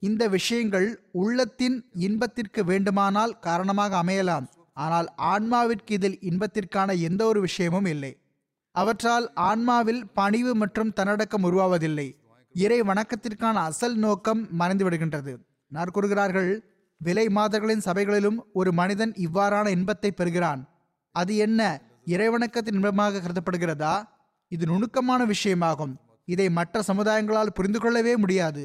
[0.01, 4.47] இந்த விஷயங்கள் உள்ளத்தின் இன்பத்திற்கு வேண்டுமானால் காரணமாக அமையலாம்.
[4.77, 8.11] ஆனால் ஆன்மாவிற்கு இதில் இன்பத்திற்கான எந்த ஒரு விஷயமும் இல்லை.
[8.75, 12.07] அவற்றால் ஆன்மாவில் பணிவு மற்றும் தன்னடக்கம் உருவாவதில்லை.
[12.55, 15.33] இறை வணக்கத்திற்கான அசல் நோக்கம் மறைந்துவிடுகின்றது.
[15.67, 16.51] நார் கூறுகிறார்கள்
[17.01, 20.61] விலை மாதர்களின் சபைகளிலும் ஒரு மனிதன் இவ்வாறான இன்பத்தை பெறுகிறான்.
[21.15, 21.61] அது என்ன
[22.05, 23.95] இறைவணக்கத்தின் இன்பமாக கருதப்படுகிறதா?
[24.51, 25.93] இது நுணுக்கமான விஷயமாகும்.
[26.25, 28.63] இதை மற்ற சமுதாயங்களால் புரிந்து கொள்ளவே முடியாது.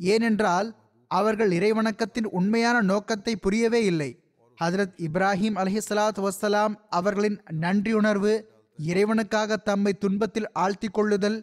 [0.00, 0.68] ஏனென்றால்
[1.10, 4.10] அவர்கள் இறைவணக்கத்தின் உண்மையான நோக்கத்தை புரியவே இல்லை.
[4.58, 8.32] ஹஜரத் இப்ராஹிம் அலஹிஸ்லாத் வசலாம் அவர்களின் நன்றியுணர்வு
[8.78, 11.38] இறைவனுக்காக தம்மை துன்பத்தில் ஆழ்த்தி கொள்ளுதல்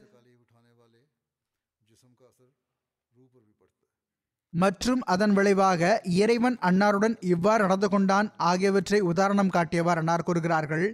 [4.54, 5.82] மற்றும் அதன் விளைவாக
[6.22, 8.28] இறைவன் அன்னாருடன் இவ்வாறு நடந்து கொண்டான்.
[8.50, 10.86] ஆகியவற்றை உதாரணம் காட்டியவர் அன்னார் கூறுகிறார்கள்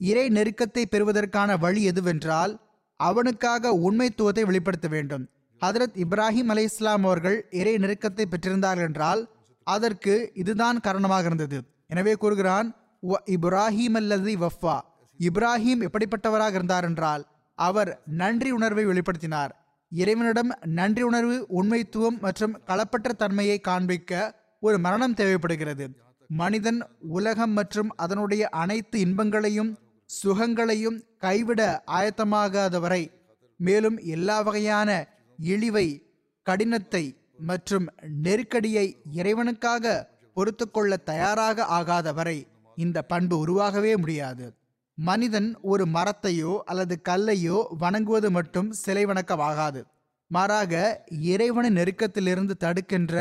[0.00, 2.52] இறை நெருக்கத்தை பெறுவதற்கான வழி எதுவென்றால்
[3.00, 5.24] அவனுக்காக உண்மைத்துவத்தை வெளிப்படுத்த வேண்டும்.
[5.60, 9.22] ஹதரத் இப்ராஹிம் அலி இஸ்லாம் அவர்கள் இறை நெருக்கத்தை பெற்றிருந்தார்கள் என்றால்
[9.66, 11.58] அதற்கு இதுதான் காரணமாக இருந்தது.
[11.86, 12.68] எனவே கூறுகிறான்
[13.02, 14.76] "வ இப்ராஹிம் அல்லது வஃபா.
[15.20, 17.22] இப்ராஹிம் எப்படிப்பட்டவராக இருந்தார் என்றால்
[17.58, 17.90] அவர்
[18.20, 19.52] நன்றி உணர்வை வெளிப்படுத்தினார்.
[19.92, 24.12] இறைவனிடம் நன்றி உணர்வு உண்மைத்துவம் மற்றும் களப்பற்ற தன்மையை காண்பிக்க
[24.62, 25.84] ஒரு மரணம் தேவைப்படுகிறது.
[26.30, 26.78] மனிதன்
[27.16, 29.72] உலகம் மற்றும் அதனுடைய அனைத்து இன்பங்களையும்
[30.10, 31.60] சுகங்களையும் கைவிட
[31.96, 33.02] ஆயத்தமாகாதவரை
[33.60, 34.90] மேலும் எல்லா வகையான
[35.38, 35.86] இழிவை
[36.46, 37.04] கடினத்தை
[37.50, 37.86] மற்றும்
[38.26, 38.86] நெருக்கடியை
[39.20, 39.84] இறைவனுக்காக
[40.36, 42.38] பொறுத்து கொள்ள தயாராக ஆகாதவரை
[42.78, 44.46] இந்த பண்பு உருவாகவே முடியாது.
[44.98, 49.80] மனிதன் ஒரு மரத்தையோ அல்லது கல்லையோ வணங்குவது மட்டும் சிலை வணக்கமாகாது.
[50.30, 50.72] மாறாக
[51.32, 53.14] இறைவனின் நெருக்கத்திலிருந்து தடுக்கின்ற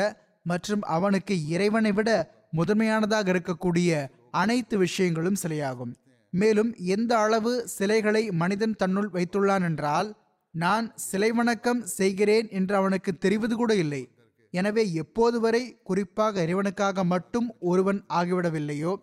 [0.46, 2.10] மற்றும் அவனுக்கு இறைவனை விட
[2.52, 3.92] முதன்மையானதாக இருக்கக்கூடிய
[4.32, 5.94] அனைத்து விஷயங்களும் சிலையாகும்.
[6.34, 10.10] மேலும் எந்த அளவு சிலைகளை மனிதன் தன்னுள் வைத்துள்ளான் என்றால்
[10.54, 14.02] நான் சிலை வணக்கம் செய்கிறேன் என்று அவனுக்கு தெரிவது கூட இல்லை.
[14.54, 18.94] எனவே எப்போது வரை குறிப்பாக இறைவனுக்காக மட்டும் ஒருவன் ஆகிவிடவில்லையோ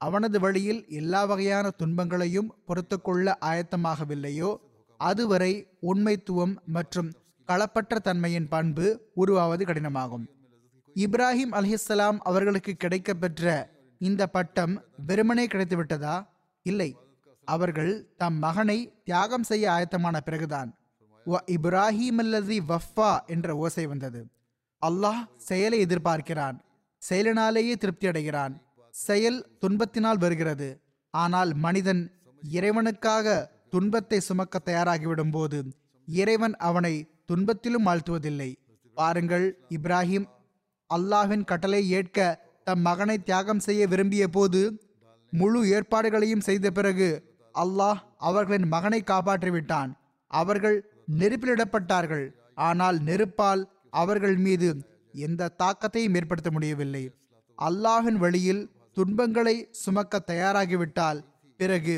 [0.00, 4.50] அவனது வழியில் எல்லா வகையான துன்பங்களையும் பொறுத்து கொள்ள ஆயத்தமாகவில்லையோ
[5.00, 5.52] அதுவரை
[5.82, 7.10] உண்மைத்துவம் மற்றும்
[7.48, 10.24] களப்பற்ற தன்மையின் பண்பு உருவாவது கடினமாகும்.
[10.96, 13.44] இப்ராஹிம் அலிஹலாம் அவர்களுக்கு கிடைக்கப்பெற்ற
[14.00, 14.74] இந்த பட்டம்
[15.06, 16.16] வெறுமனே கிடைத்துவிட்டதா?
[16.66, 16.90] இல்லை.
[17.48, 20.70] அவர்கள் தம் மகனை தியாகம் செய்ய ஆயத்தமான பிறகுதான்.
[21.26, 24.20] "வ இப்ராஹிம் அல்லது வஃபா என்ற ஓசை வந்தது.
[24.82, 26.56] அல்லாஹ் செயலை எதிர்பார்க்கிறான்.
[27.02, 28.54] செயலினாலேயே திருப்தி அடைகிறான்.
[28.94, 30.68] செயல் துன்பத்தினால் வருகிறது.
[31.14, 32.02] ஆனால் மனிதன்
[32.42, 33.26] இறைவனுக்காக
[33.70, 35.58] துன்பத்தை சுமக்க தயாராகிவிடும் போது
[36.08, 36.94] இறைவன் அவனை
[37.30, 38.50] துன்பத்திலும் ஆழ்த்துவதில்லை.
[38.96, 40.26] பாருங்கள் இப்ராஹிம்
[40.90, 42.18] அல்லாஹின் கட்டளை ஏற்க
[42.64, 44.60] தம் மகனை தியாகம் செய்ய விரும்பிய போது
[45.32, 47.08] முழு ஏற்பாடுகளையும் செய்த பிறகு
[47.54, 49.90] அல்லாஹ் அவர்களின் மகனை காப்பாற்றி விட்டான்
[50.30, 52.26] அவர்கள் நெருப்பிலிடப்பட்டார்கள்.
[52.68, 53.62] ஆனால் நெருப்பால்
[54.02, 54.68] அவர்கள் மீது
[55.26, 57.04] எந்த தாக்கத்தையும் ஏற்படுத்த முடியவில்லை.
[57.58, 58.62] அல்லாஹின் வழியில்
[58.96, 61.20] துன்பங்களை சுமக்க தயாராகிவிட்டால்
[61.60, 61.96] பிறகு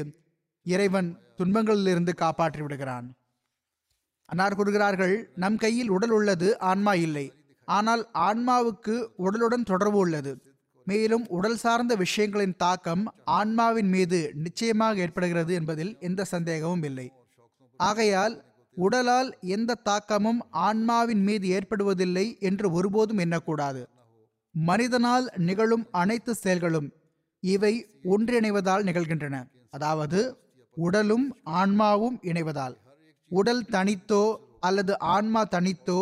[0.66, 3.06] இறைவன் துன்பங்களிலிருந்து காப்பாற்றி விடுகிறான்.
[4.28, 7.26] அன்னார் கூறுகிறார்கள் நம் கையில் உடல் உள்ளது ஆன்மா இல்லை.
[7.68, 8.94] ஆனால் ஆன்மாவுக்கு
[9.26, 10.32] உடலுடன் தொடர்பு உள்ளது.
[10.86, 13.04] மேலும் உடல் சார்ந்த விஷயங்களின் தாக்கம்
[13.38, 17.06] ஆன்மாவின் மீது நிச்சயமாக ஏற்படுகிறது என்பதில் எந்த சந்தேகமும் இல்லை.
[17.80, 18.36] ஆகையால்
[18.84, 23.82] உடலால் எந்த தாக்கமும் ஆன்மாவின் மீது ஏற்படுவதில்லை என்று ஒருபோதும் எண்ணக்கூடாது.
[24.54, 26.88] மனிதனால் நிகழும் அனைத்து செயல்களும்
[27.42, 27.72] இவை
[28.04, 29.36] ஒன்றிணைவதால் நிகழ்கின்றன.
[29.70, 30.20] அதாவது
[30.76, 31.26] உடலும்
[31.60, 32.76] ஆன்மாவும் இணைவதால்.
[33.30, 36.00] உடல் தனித்தோ அல்லது ஆன்மா தனித்தோ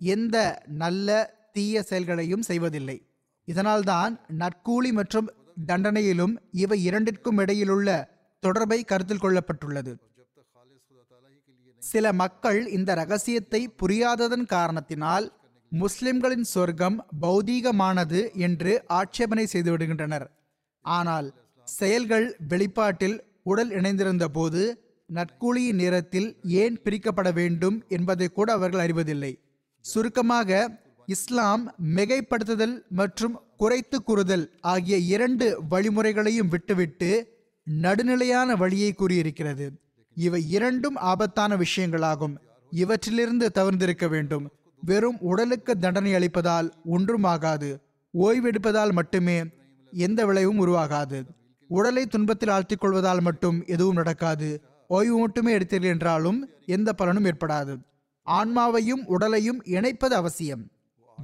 [0.00, 0.36] எந்த
[0.82, 1.08] நல்ல
[1.52, 2.96] தீய செயல்களையும் செய்வதில்லை.
[3.48, 5.28] இதனால்தான் நற்கூலி மற்றும்
[5.66, 7.88] தண்டனையிலும் இவை இரண்டிற்கும் இடையிலுள்ள
[8.42, 9.92] தொடர்பை கருத்தில் கொள்ளப்பட்டுள்ளது.
[11.90, 15.26] சில மக்கள் இந்த ரகசியத்தை புரியாததன் காரணத்தினால்
[15.72, 20.26] முஸ்லிம்களின் சொர்க்கம் பௌதீகமானது என்று ஆட்சேபனை செய்து விடுகின்றனர்.
[20.84, 21.28] ஆனால்
[21.68, 23.16] செயல்கள் வெளிப்பாட்டில்
[23.52, 24.62] உடல் இணைந்திருந்த போது
[25.10, 26.28] நற்கூலியின் நேரத்தில்
[26.62, 29.32] ஏன் பிரிக்கப்பட வேண்டும் என்பதை கூட அவர்கள் அறிவதில்லை.
[29.84, 30.50] சுருக்கமாக
[31.14, 31.64] இஸ்லாம்
[31.96, 37.10] மிகைப்படுத்துதல் மற்றும் குறைத்து கூறுதல் ஆகிய இரண்டு வழிமுறைகளையும் விட்டுவிட்டு
[37.66, 39.66] நடுநிலையான வழியை கூறியிருக்கிறது.
[40.16, 42.36] இவை இரண்டும் ஆபத்தான விஷயங்களாகும்.
[42.72, 44.50] இவற்றிலிருந்து தவிர்ந்திருக்க வேண்டும்.
[44.80, 47.80] வெறும் உடலுக்கு தண்டனை அளிப்பதால் ஒன்றும் ஆகாது
[48.18, 49.42] ஓய்வெடுப்பதால் மட்டுமே
[49.90, 51.24] எந்த விளைவும் உருவாகாது.
[51.68, 54.62] உடலை துன்பத்தில் ஆழ்த்திக் கொள்வதால் மட்டும் எதுவும் நடக்காது.
[54.88, 57.76] ஓய்வு மட்டுமே எடுத்தீர்கள் என்றாலும் எந்த பலனும் ஏற்படாது.
[58.26, 60.68] ஆன்மாவையும் உடலையும் இணைப்பது அவசியம்.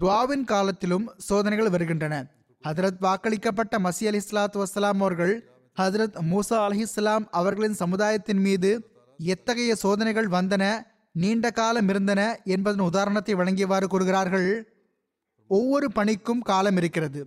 [0.01, 2.27] துவாவின் காலத்திலும் சோதனைகள் வருகின்றன.
[2.69, 8.71] ஹதரத் வாக்களிக்கப்பட்ட மசி அலி இஸ்லாத்து வசலாம் அவர்கள் ஹதரத் மூசா அலிஹிஸ்லாம் அவர்களின் சமுதாயத்தின் மீது
[9.19, 10.65] எத்தகைய சோதனைகள் வந்தன
[11.13, 14.49] நீண்ட காலம் இருந்தன என்பதன் உதாரணத்தை வழங்கியவாறு கூறுகிறார்கள்.
[15.51, 17.27] ஒவ்வொரு பணிக்கும் காலம் இருக்கிறது.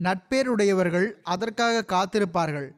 [0.00, 2.68] நட்பேருடையவர்கள் அதற்காக காத்திருப்பார்கள்.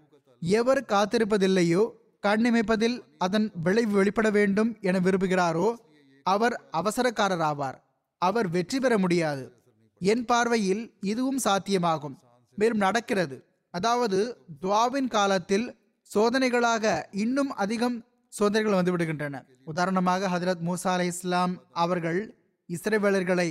[0.40, 1.90] எவர் காத்திருப்பதில்லையோ
[2.22, 5.74] கண்ணிமைப்பதில் அதன் விளைவு வெளிப்பட வேண்டும் என விரும்புகிறாரோ
[6.22, 7.78] அவர் அவசரக்காரர் ஆவார்
[8.22, 9.52] அவர் வெற்றி பெற முடியாது.
[10.00, 12.16] என் பார்வையில் இதுவும் சாத்தியமாகும்.
[12.54, 13.36] மேலும் நடக்கிறது.
[13.76, 14.18] அதாவது
[14.62, 15.66] துவாவின் காலத்தில்
[16.10, 16.84] சோதனைகளாக
[17.24, 17.96] இன்னும் அதிகம்
[18.32, 19.36] சோதனைகள் வந்துவிடுகின்றன.
[19.64, 22.20] உதாரணமாக ஹதரத் மூசா அலை இஸ்லாம் அவர்கள்
[22.68, 23.48] இஸ்ரேவேலர்களை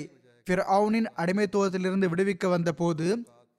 [0.47, 3.07] ஃபிர்அவுனின் அடிமைத்துவத்திலிருந்து விடுவிக்க வந்த போது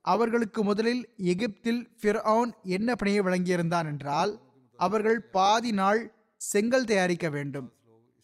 [0.05, 1.03] அவர்களுக்கு முதலில்
[1.33, 4.33] எகிப்தில் ஃபிர்அவுன் என்ன பணியை வழங்கியிருந்தான் என்றால்
[4.79, 6.01] அவர்கள் பாதி நாள்
[6.41, 7.69] செங்கல் தயாரிக்க வேண்டும்.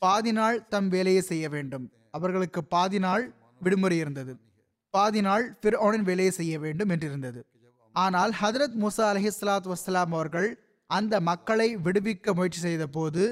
[0.02, 1.86] பாதி நாள் தம் வேலையை செய்ய வேண்டும்.
[2.10, 3.24] அவர்களுக்கு பாதி நாள்
[3.60, 4.34] விடுமுறை இருந்தது.
[4.94, 7.40] பாதி நாள் ஃபிர்அவுனின் வேலையை செய்ய வேண்டும் என்றிருந்தது.
[7.94, 10.50] ஆனால் ஹதரத் மூசா அலஹி சலாத் வசலாம் அவர்கள்
[10.86, 13.24] அந்த மக்களை விடுவிக்க முயற்சி செய்த போது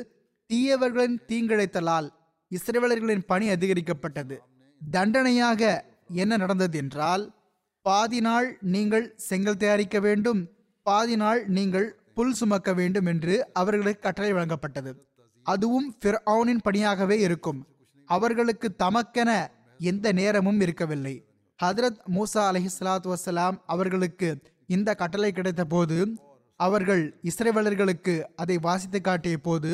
[0.51, 2.09] தீயவர்களின் தீங்கிழைத்தலால்
[2.51, 4.37] இஸ்ரேலர்களின் பணி அதிகரிக்கப்பட்டது.
[4.81, 5.63] தண்டனையாக
[6.23, 7.25] என்ன நடந்தது என்றால்
[7.87, 10.41] பாதி நாள் நீங்கள் செங்கல் தயாரிக்க வேண்டும்
[10.87, 14.93] பாதி நாள் நீங்கள் புல் சுமக்க வேண்டும் என்று அவர்களுக்கு கட்டளை வழங்கப்பட்டது.
[15.47, 17.61] அதுவும் ஃபிர்ஆனின் பணியாகவே இருக்கும்.
[18.09, 19.31] அவர்களுக்கு தமக்கென
[19.81, 21.15] எந்த நேரமும் இருக்கவில்லை.
[21.63, 24.29] ஹதரத் மூசா அலஹி சலாத் வசலாம் அவர்களுக்கு
[24.67, 25.97] இந்த கட்டளை கிடைத்த போது
[26.61, 29.71] அவர்கள் இஸ்ரேவலர்களுக்கு அதை வாசித்து காட்டிய போது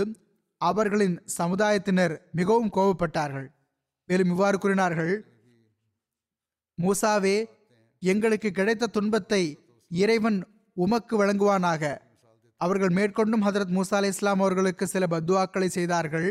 [0.61, 3.49] அவர்களின் சமுதாயத்தினர் மிகவும் கோபப்பட்டார்கள்.
[4.09, 5.15] மேலும் இவ்வாறு கூறினார்கள்
[6.79, 7.37] மூசாவே
[8.03, 9.43] எங்களுக்கு கிடைத்த துன்பத்தை
[9.91, 10.39] இறைவன்
[10.77, 11.83] உமக்கு வழங்குவானாக.
[12.61, 16.29] அவர்கள் மேற்கொண்டும் ஹதரத் மூசா அலி இஸ்லாம் அவர்களுக்கு சில பத்வாக்களை செய்தார்கள்.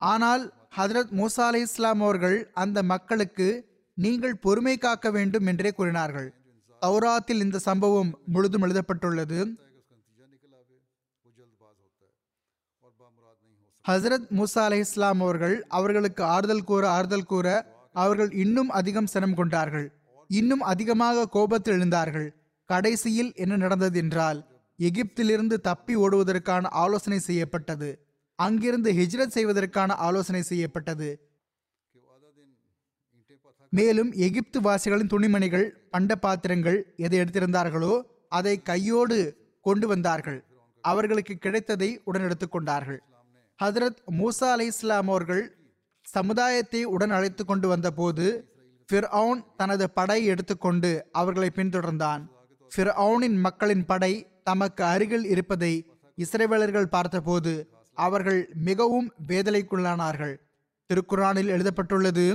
[0.00, 0.42] ஆனால்
[0.76, 3.48] ஹதரத் மூசா அலி இஸ்லாம் அவர்கள் அந்த மக்களுக்கு
[3.94, 6.34] நீங்கள் பொறுமை காக்க வேண்டும் என்றே கூறினார்கள்.
[6.80, 9.56] தௌராத்தில் இந்த சம்பவம் முழுதும் எழுதப்பட்டுள்ளது.
[13.88, 17.46] ஹசரத் மூசா அலி இஸ்லாம் அவர்கள் அவர்களுக்கு ஆறுதல் கூற ஆறுதல் கூற
[17.92, 19.92] அவர்கள் இன்னும் அதிகம் சினம் கொண்டார்கள்.
[20.28, 22.28] இன்னும் அதிகமாக கோபத்தில் எழுந்தார்கள்.
[22.64, 24.46] கடைசியில் என்ன நடந்தது என்றால்
[24.78, 28.06] எகிப்திலிருந்து தப்பி ஓடுவதற்கான ஆலோசனை செய்யப்பட்டது.
[28.34, 31.31] அங்கிருந்து ஹிஜ்ரத் செய்வதற்கான ஆலோசனை செய்யப்பட்டது.
[33.72, 37.94] மேலும் எகிப்து வாசிகளின் துணிமணிகள் பண்ட பாத்திரங்கள் எதை எடுத்திருந்தார்களோ
[38.38, 39.18] அதை கையோடு
[39.66, 40.40] கொண்டு வந்தார்கள்.
[40.84, 43.00] அவர்களுக்கு கிடைத்ததை உடன் எடுத்துக்கொண்டார்கள்
[43.60, 45.42] ஹதரத் மூசா அலை இஸ்லாம் அவர்கள்
[46.06, 48.26] சமுதாயத்தை உடன் அழைத்து கொண்டு வந்தபோது
[48.88, 52.22] ஃபிர்அவுன் தனது படை எடுத்துக்கொண்டு அவர்களை பின்தொடர்ந்தான்.
[52.72, 54.12] ஃபிர்அவுனின் மக்களின் படை
[54.48, 55.74] தமக்கு அருகில் இருப்பதை
[56.18, 57.52] இஸ்ரேவேலர்கள் பார்த்தபோது
[57.96, 60.34] அவர்கள் மிகவும் வேதனைக்குள்ளானார்கள்.
[60.90, 62.26] திருக்குரானில் எழுதப்பட்டுள்ளது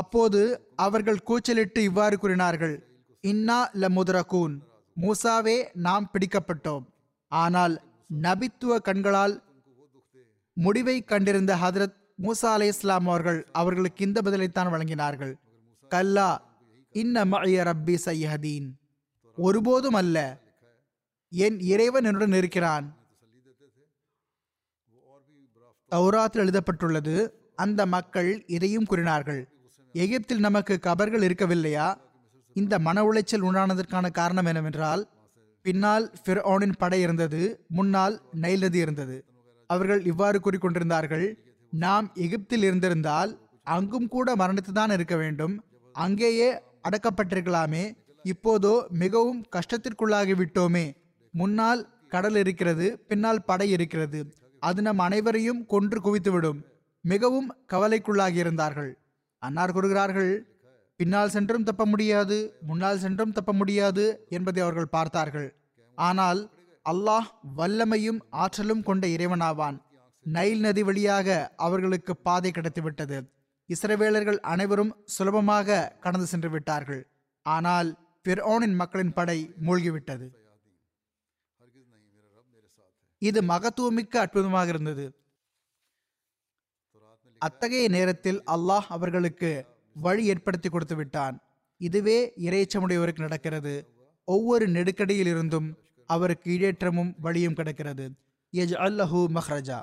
[0.00, 0.40] அப்போது
[0.76, 2.76] அவர்கள் கூச்சலிட்டு இவ்வாறு கூறினார்கள்
[3.24, 4.54] இன்னா லமுதரகூன்
[4.96, 6.84] மூசாவே நாம் பிடிக்கப்பட்டோம்.
[7.32, 7.74] ஆனால்
[8.24, 9.34] நபித்துவ கண்களால்
[10.56, 15.32] முடிவை கண்டிருந்த ஹதரத் மூசா அலே இஸ்லாம் அவர்கள் அவர்களுக்கு இந்த பதிலைத்தான் வழங்கினார்கள்.
[15.90, 16.28] கல்லா
[16.94, 18.68] இன்ன மழைய ரப்பி சையஹதீன்.
[19.38, 20.18] ஒருபோதும் அல்ல
[21.32, 22.86] என் இறைவன் என்னுடன் இருக்கிறான்.
[25.92, 27.16] தௌராத்தில் எழுதப்பட்டுள்ளது
[27.64, 29.42] அந்த மக்கள் இதையும் கூறினார்கள்.
[29.94, 31.94] எகிப்தில் நமக்கு கபர்கள் இருக்கவில்லையா?
[32.56, 35.08] இந்த மன உளைச்சல் உண்டானதற்கான காரணம் என்னவென்றால்
[35.62, 39.24] பின்னால் ஃபிர்ஆனின் படை இருந்தது முன்னால் நைல் நதி இருந்தது.
[39.66, 41.34] அவர்கள் இவ்வாறு கூறிக்கொண்டிருந்தார்கள்
[41.70, 45.64] நாம் எகிப்தில் இருந்திருந்தால் அங்கும் கூட மரணித்துதான் இருக்க வேண்டும்.
[45.92, 46.50] அங்கேயே
[46.88, 47.84] அடக்கப்பட்டிருக்கலாமே.
[48.22, 50.86] இப்போதோ மிகவும் கஷ்டத்திற்குள்ளாகி விட்டோமே.
[51.34, 54.20] முன்னால் கடல் இருக்கிறது பின்னால் படை இருக்கிறது.
[54.58, 56.60] அது நம் அனைவரையும் கொன்று குவித்துவிடும்.
[57.04, 58.92] மிகவும் கவலைக்குள்ளாகி இருந்தார்கள்
[59.46, 60.32] அன்னார் கூறுகிறார்கள்
[61.00, 62.36] பின்னால் சென்றும் தப்ப முடியாது
[62.68, 64.04] முன்னால் சென்றும் தப்ப முடியாது
[64.36, 65.48] என்பதை அவர்கள் பார்த்தார்கள்.
[65.98, 66.40] ஆனால்
[66.86, 67.28] அல்லாஹ்
[67.58, 69.76] வல்லமையும் ஆற்றலும் கொண்ட இறைவனாவான்.
[70.26, 71.28] நைல் நதி வழியாக
[71.66, 73.18] அவர்களுக்கு பாதை கிடைத்துவிட்டது.
[73.68, 77.02] இஸ்ரவேலர்கள் அனைவரும் சுலபமாக கடந்து சென்று விட்டார்கள்.
[77.46, 77.90] ஆனால்
[78.26, 80.26] பிரோனின் மக்களின் படை மூழ்கிவிட்டது.
[83.22, 85.04] இது மகத்துவமிக்க அற்புதமாக இருந்தது.
[87.46, 89.50] அத்தகைய நேரத்தில் அல்லாஹ் அவர்களுக்கு
[89.96, 91.36] வழி ஏற்படுத்தி கொடுத்து விட்டான்.
[91.80, 93.74] இதுவே இறைச்சமுடையவருக்கு நடக்கிறது.
[94.28, 95.68] ஒவ்வொரு நெருக்கடியில் இருந்தும்
[96.10, 98.06] அவருக்கு ஈடேற்றமும் வழியும் கிடைக்கிறது.
[98.52, 99.78] எஜ் அல்லஹு மஹ்ரஜா.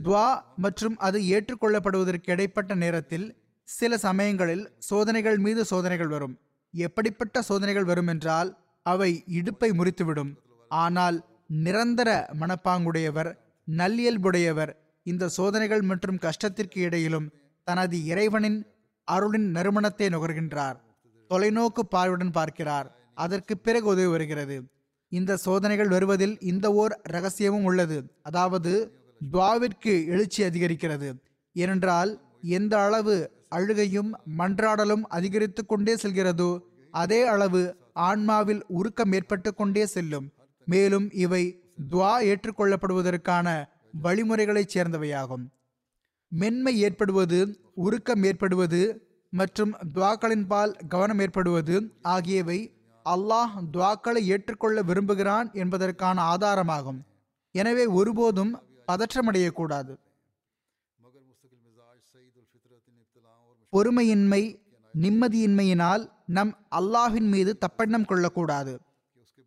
[0.00, 0.26] துவா
[0.64, 3.26] மற்றும் அது ஏற்றுக்கொள்ளப்படுவதற்கு இடைப்பட்ட நேரத்தில்
[3.68, 6.34] சில சமயங்களில் சோதனைகள் மீது சோதனைகள் வரும்.
[6.74, 8.50] எப்படிப்பட்ட சோதனைகள் வரும் என்றால்
[8.86, 10.32] அவை இடுப்பை முறித்துவிடும்.
[10.70, 11.18] ஆனால்
[11.64, 13.30] நிரந்தர மனப்பாங்குடையவர்
[13.68, 14.72] நல்லியல்புடையவர்
[15.02, 17.32] இந்த சோதனைகள் மற்றும் கஷ்டத்திற்கு இடையிலும்
[17.64, 18.66] தனது இறைவனின்
[19.04, 20.76] அருளின் நறுமணத்தை நுகர்கின்றார்.
[21.30, 22.88] தொலைநோக்கு பார்வையுடன் பார்க்கிறார்.
[23.14, 24.56] அதற்கு பிறகு உதவி வருகிறது.
[25.08, 27.98] இந்த சோதனைகள் வருவதில் இந்த ஓர் ரகசியமும் உள்ளது.
[28.22, 28.72] அதாவது
[29.32, 31.08] துவாவிற்கு எழுச்சி அதிகரிக்கிறது.
[31.52, 33.16] ஏனென்றால் எந்த அளவு
[33.48, 36.50] அழுகையும் மன்றாடலும் அதிகரித்து கொண்டே செல்கிறதோ
[36.90, 40.32] அதே அளவு ஆன்மாவில் உருக்கம் ஏற்பட்டு கொண்டே செல்லும்.
[40.66, 41.42] மேலும் இவை
[41.90, 43.48] துவா ஏற்றுக்கொள்ளப்படுவதற்கான
[44.02, 45.44] வழிமுறைகளைச் சேர்ந்தவையாகும்.
[46.28, 47.38] மென்மை ஏற்படுவது
[47.74, 48.80] உருக்கம் ஏற்படுவது
[49.30, 52.58] மற்றும் துவாக்களின் பால் கவனம் ஏற்படுவது ஆகியவை
[53.06, 57.00] அல்லாஹ் துவாக்களை ஏற்றுக்கொள்ள விரும்புகிறான் என்பதற்கான ஆதாரமாகும்.
[57.50, 58.52] எனவே ஒருபோதும்
[58.92, 59.96] பதற்றமடையக்கூடாது.
[63.72, 64.60] பொறுமையின்மை
[64.94, 68.80] நிம்மதியின்மையினால் நம் அல்லாஹின் மீது தப்பெண்ணம் கொள்ளக்கூடாது.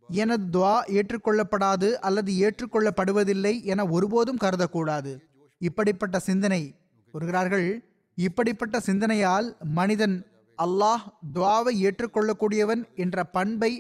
[0.10, 5.12] எனது துவா ஏற்றுக்கொள்ளப்படாது அல்லது ஏற்றுக்கொள்ளப்படுவதில்லை என ஒருபோதும் கருதக்கூடாது.
[5.58, 6.76] இப்படிப்பட்ட சிந்தனை
[7.14, 7.68] கூறுகிறார்கள்
[8.18, 9.48] இப்படிப்பட்ட சிந்தனையால்
[9.78, 10.16] மனிதன்
[10.60, 13.72] அல்லாஹ் துவாவை ஏற்றுக்கொள்ளக்கூடியவன் என்ற பண்பை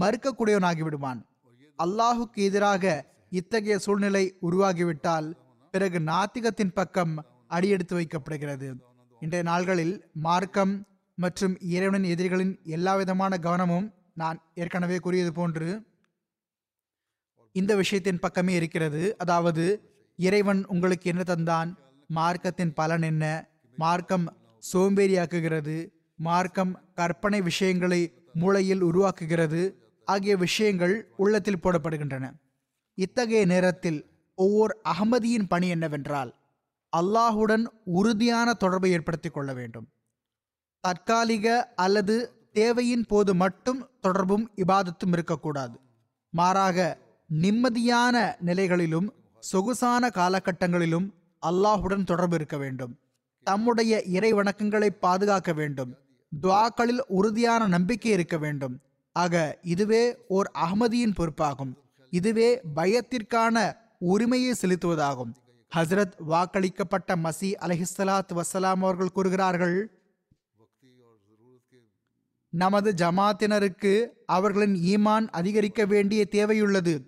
[0.00, 1.20] மறுக்கக்கூடியவனாகிவிடுவான்.
[1.78, 2.84] அல்லாஹுக்கு எதிராக
[3.30, 5.28] இத்தகைய சூழ்நிலை உருவாகிவிட்டால்
[5.70, 7.14] பிறகு நாத்திகத்தின் பக்கம்
[7.48, 8.68] அடியெடுத்து வைக்கப்படுகிறது.
[9.20, 13.88] இன்றைய நாள்களில் மார்க்கம் மற்றும் இறைவனின் எதிரிகளின் எல்லா விதமான கவனமும்
[14.20, 15.68] நான் ஏற்கனவே கூறியது போன்று
[17.52, 19.02] இந்த விஷயத்தின் பக்கமே இருக்கிறது.
[19.18, 19.64] அதாவது
[20.16, 21.70] இறைவன் உங்களுக்கு என்ன தந்தான்?
[22.14, 23.24] மார்க்கத்தின் பலன் என்ன?
[23.76, 24.26] மார்க்கம்
[24.72, 25.76] சோம்பேறியாக்குகிறது.
[26.16, 28.00] மார்க்கம் கற்பனை விஷயங்களை
[28.34, 29.62] மூளையில் உருவாக்குகிறது.
[30.04, 32.26] ஆகிய விஷயங்கள் உள்ளத்தில் போடப்படுகின்றன.
[32.98, 34.00] இத்தகைய நேரத்தில்
[34.34, 36.30] ஒவ்வொரு அகமதியின் பணி என்னவென்றால்
[36.96, 39.88] அல்லாஹுடன் உறுதியான தொடர்பை ஏற்படுத்தி கொள்ள வேண்டும்.
[40.84, 41.46] தற்காலிக
[41.76, 42.16] அல்லது
[42.52, 45.78] தேவையின் போது மட்டும் தொடர்பும் இபாதத்தும் இருக்கக்கூடாது.
[46.30, 46.98] மாறாக
[47.40, 51.10] நிம்மதியான நிலைகளிலும் சொகுசான காலகட்டங்களிலும்
[51.46, 52.98] அல்லாஹுடன் தொடர்பு இருக்க வேண்டும்.
[53.42, 55.94] தம்முடைய இறை வணக்கங்களை பாதுகாக்க வேண்டும்.
[56.42, 58.78] துவாக்களில் உறுதியான நம்பிக்கை இருக்க வேண்டும்.
[59.12, 61.72] ஆக இதுவே ஓர் அகமதியின் பொறுப்பாகும்.
[62.10, 65.34] இதுவே பயத்திற்கான உரிமையை செலுத்துவதாகும்.
[65.76, 69.99] ஹஸ்ரத் வாக்களிக்கப்பட்ட மசி அலஹிஸ்லாத் வசலாம் அவர்கள் கூறுகிறார்கள்
[72.50, 77.06] நமது ஜமாத்தினருக்கு அவர்களின் ஈமான் அதிகரிக்க வேண்டிய தேவையுள்ளது.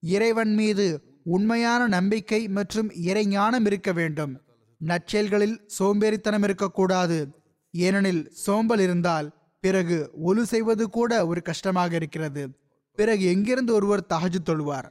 [0.00, 4.40] இறைவன் மீது உண்மையான நம்பிக்கை மற்றும் இறைஞானம் இருக்க வேண்டும்.
[4.84, 7.28] நற்செயல்களில் சோம்பேறித்தனம் இருக்கக்கூடாது.
[7.70, 12.48] ஏனெனில் சோம்பல் இருந்தால் பிறகு ஒலு செய்வது கூட ஒரு கஷ்டமாக இருக்கிறது.
[12.96, 14.90] பிறகு எங்கிருந்து ஒருவர் தஹஜு தொழுவார்?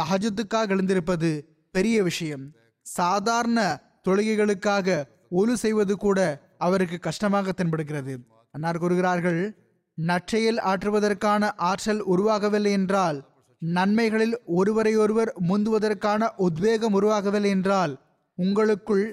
[0.00, 2.52] தஹஜுத்துக்காக எழுந்திருப்பது பெரிய விஷயம்.
[2.82, 8.16] சாதாரண தொழுகைகளுக்காக ஒலு செய்வது கூட அவருக்கு கஷ்டமாக தென்படுகிறது.
[8.54, 9.40] அன்னார் கூறுகிறார்கள்
[9.98, 13.18] நற்செயல் ஆற்றுவதற்கான ஆற்றல் உருவாகவில்லை என்றால்
[13.62, 17.94] நன்மைகளில் ஒருவரையொருவர் முந்துவதற்கான உத்வேகம் உருவாகவில்லை என்றால்
[18.38, 19.06] உங்களுக்குள்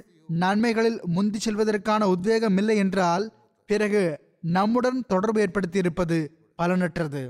[0.43, 3.25] நன்மைகளில் முந்தி செல்வதற்கான உத்வேகம் இல்லை என்றால்
[3.69, 4.03] பிறகு
[4.57, 6.17] நம்முடன் தொடர்பு ஏற்படுத்தி இருப்பது
[6.59, 7.23] பலனற்றது.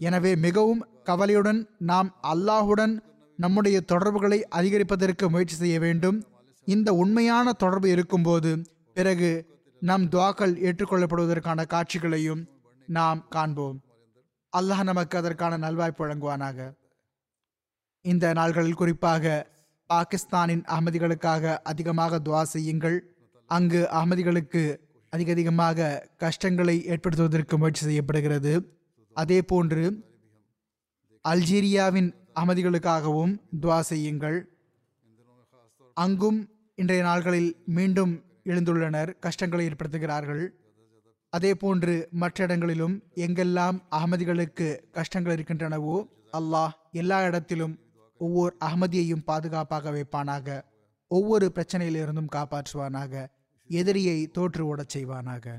[0.00, 2.94] எனவே மிகவும் கவலையுடன் நாம் அல்லாஹுடன்
[3.38, 6.18] நம்முடைய தொடர்புகளை அதிகரிப்பதற்கு முயற்சி செய்ய வேண்டும்.
[6.66, 8.50] இந்த உண்மையான தொடர்பு இருக்கும்போது
[8.96, 9.30] பிறகு
[9.88, 12.42] நம் துவாக்கள் ஏற்றுக்கொள்ளப்படுவதற்கான காட்சிகளையும்
[12.88, 13.78] நாம் காண்போம்.
[14.56, 16.58] அல்லாஹ் நமக்கு அதற்கான நல்வாய்ப்பு வழங்குவானாக.
[18.04, 19.24] இந்த நாள்களில் குறிப்பாக
[19.90, 22.98] பாகிஸ்தானின் அகமதிகளுக்காக அதிகமாக துவா செய்யுங்கள்.
[23.46, 24.62] அங்கு அகமதிகளுக்கு
[25.12, 28.52] அதிக அதிகமாக கஷ்டங்களை ஏற்படுத்துவதற்கு முயற்சி செய்யப்படுகிறது.
[29.12, 29.84] அதே போன்று
[31.24, 34.38] அல்ஜீரியாவின் அகமதிகளுக்காகவும் துவா செய்யுங்கள்.
[35.96, 36.38] அங்கும்
[36.74, 38.12] இன்றைய நாள்களில் மீண்டும்
[38.44, 40.48] எழுந்துள்ளனர் கஷ்டங்களை ஏற்படுத்துகிறார்கள்.
[41.28, 47.78] அதே போன்று மற்ற இடங்களிலும் எங்கெல்லாம் அகமதிகளுக்கு கஷ்டங்கள் இருக்கின்றனவோ அல்லாஹ் எல்லா இடத்திலும்
[48.18, 50.62] ஒவ்வொரு அகமதியையும் பாதுகாப்பாக வைப்பானாக.
[51.06, 53.26] ஒவ்வொரு பிரச்சனையிலிருந்தும் காப்பாற்றுவானாக.
[53.68, 55.58] எதிரியை தோற்று ஓடச் செய்வானாக.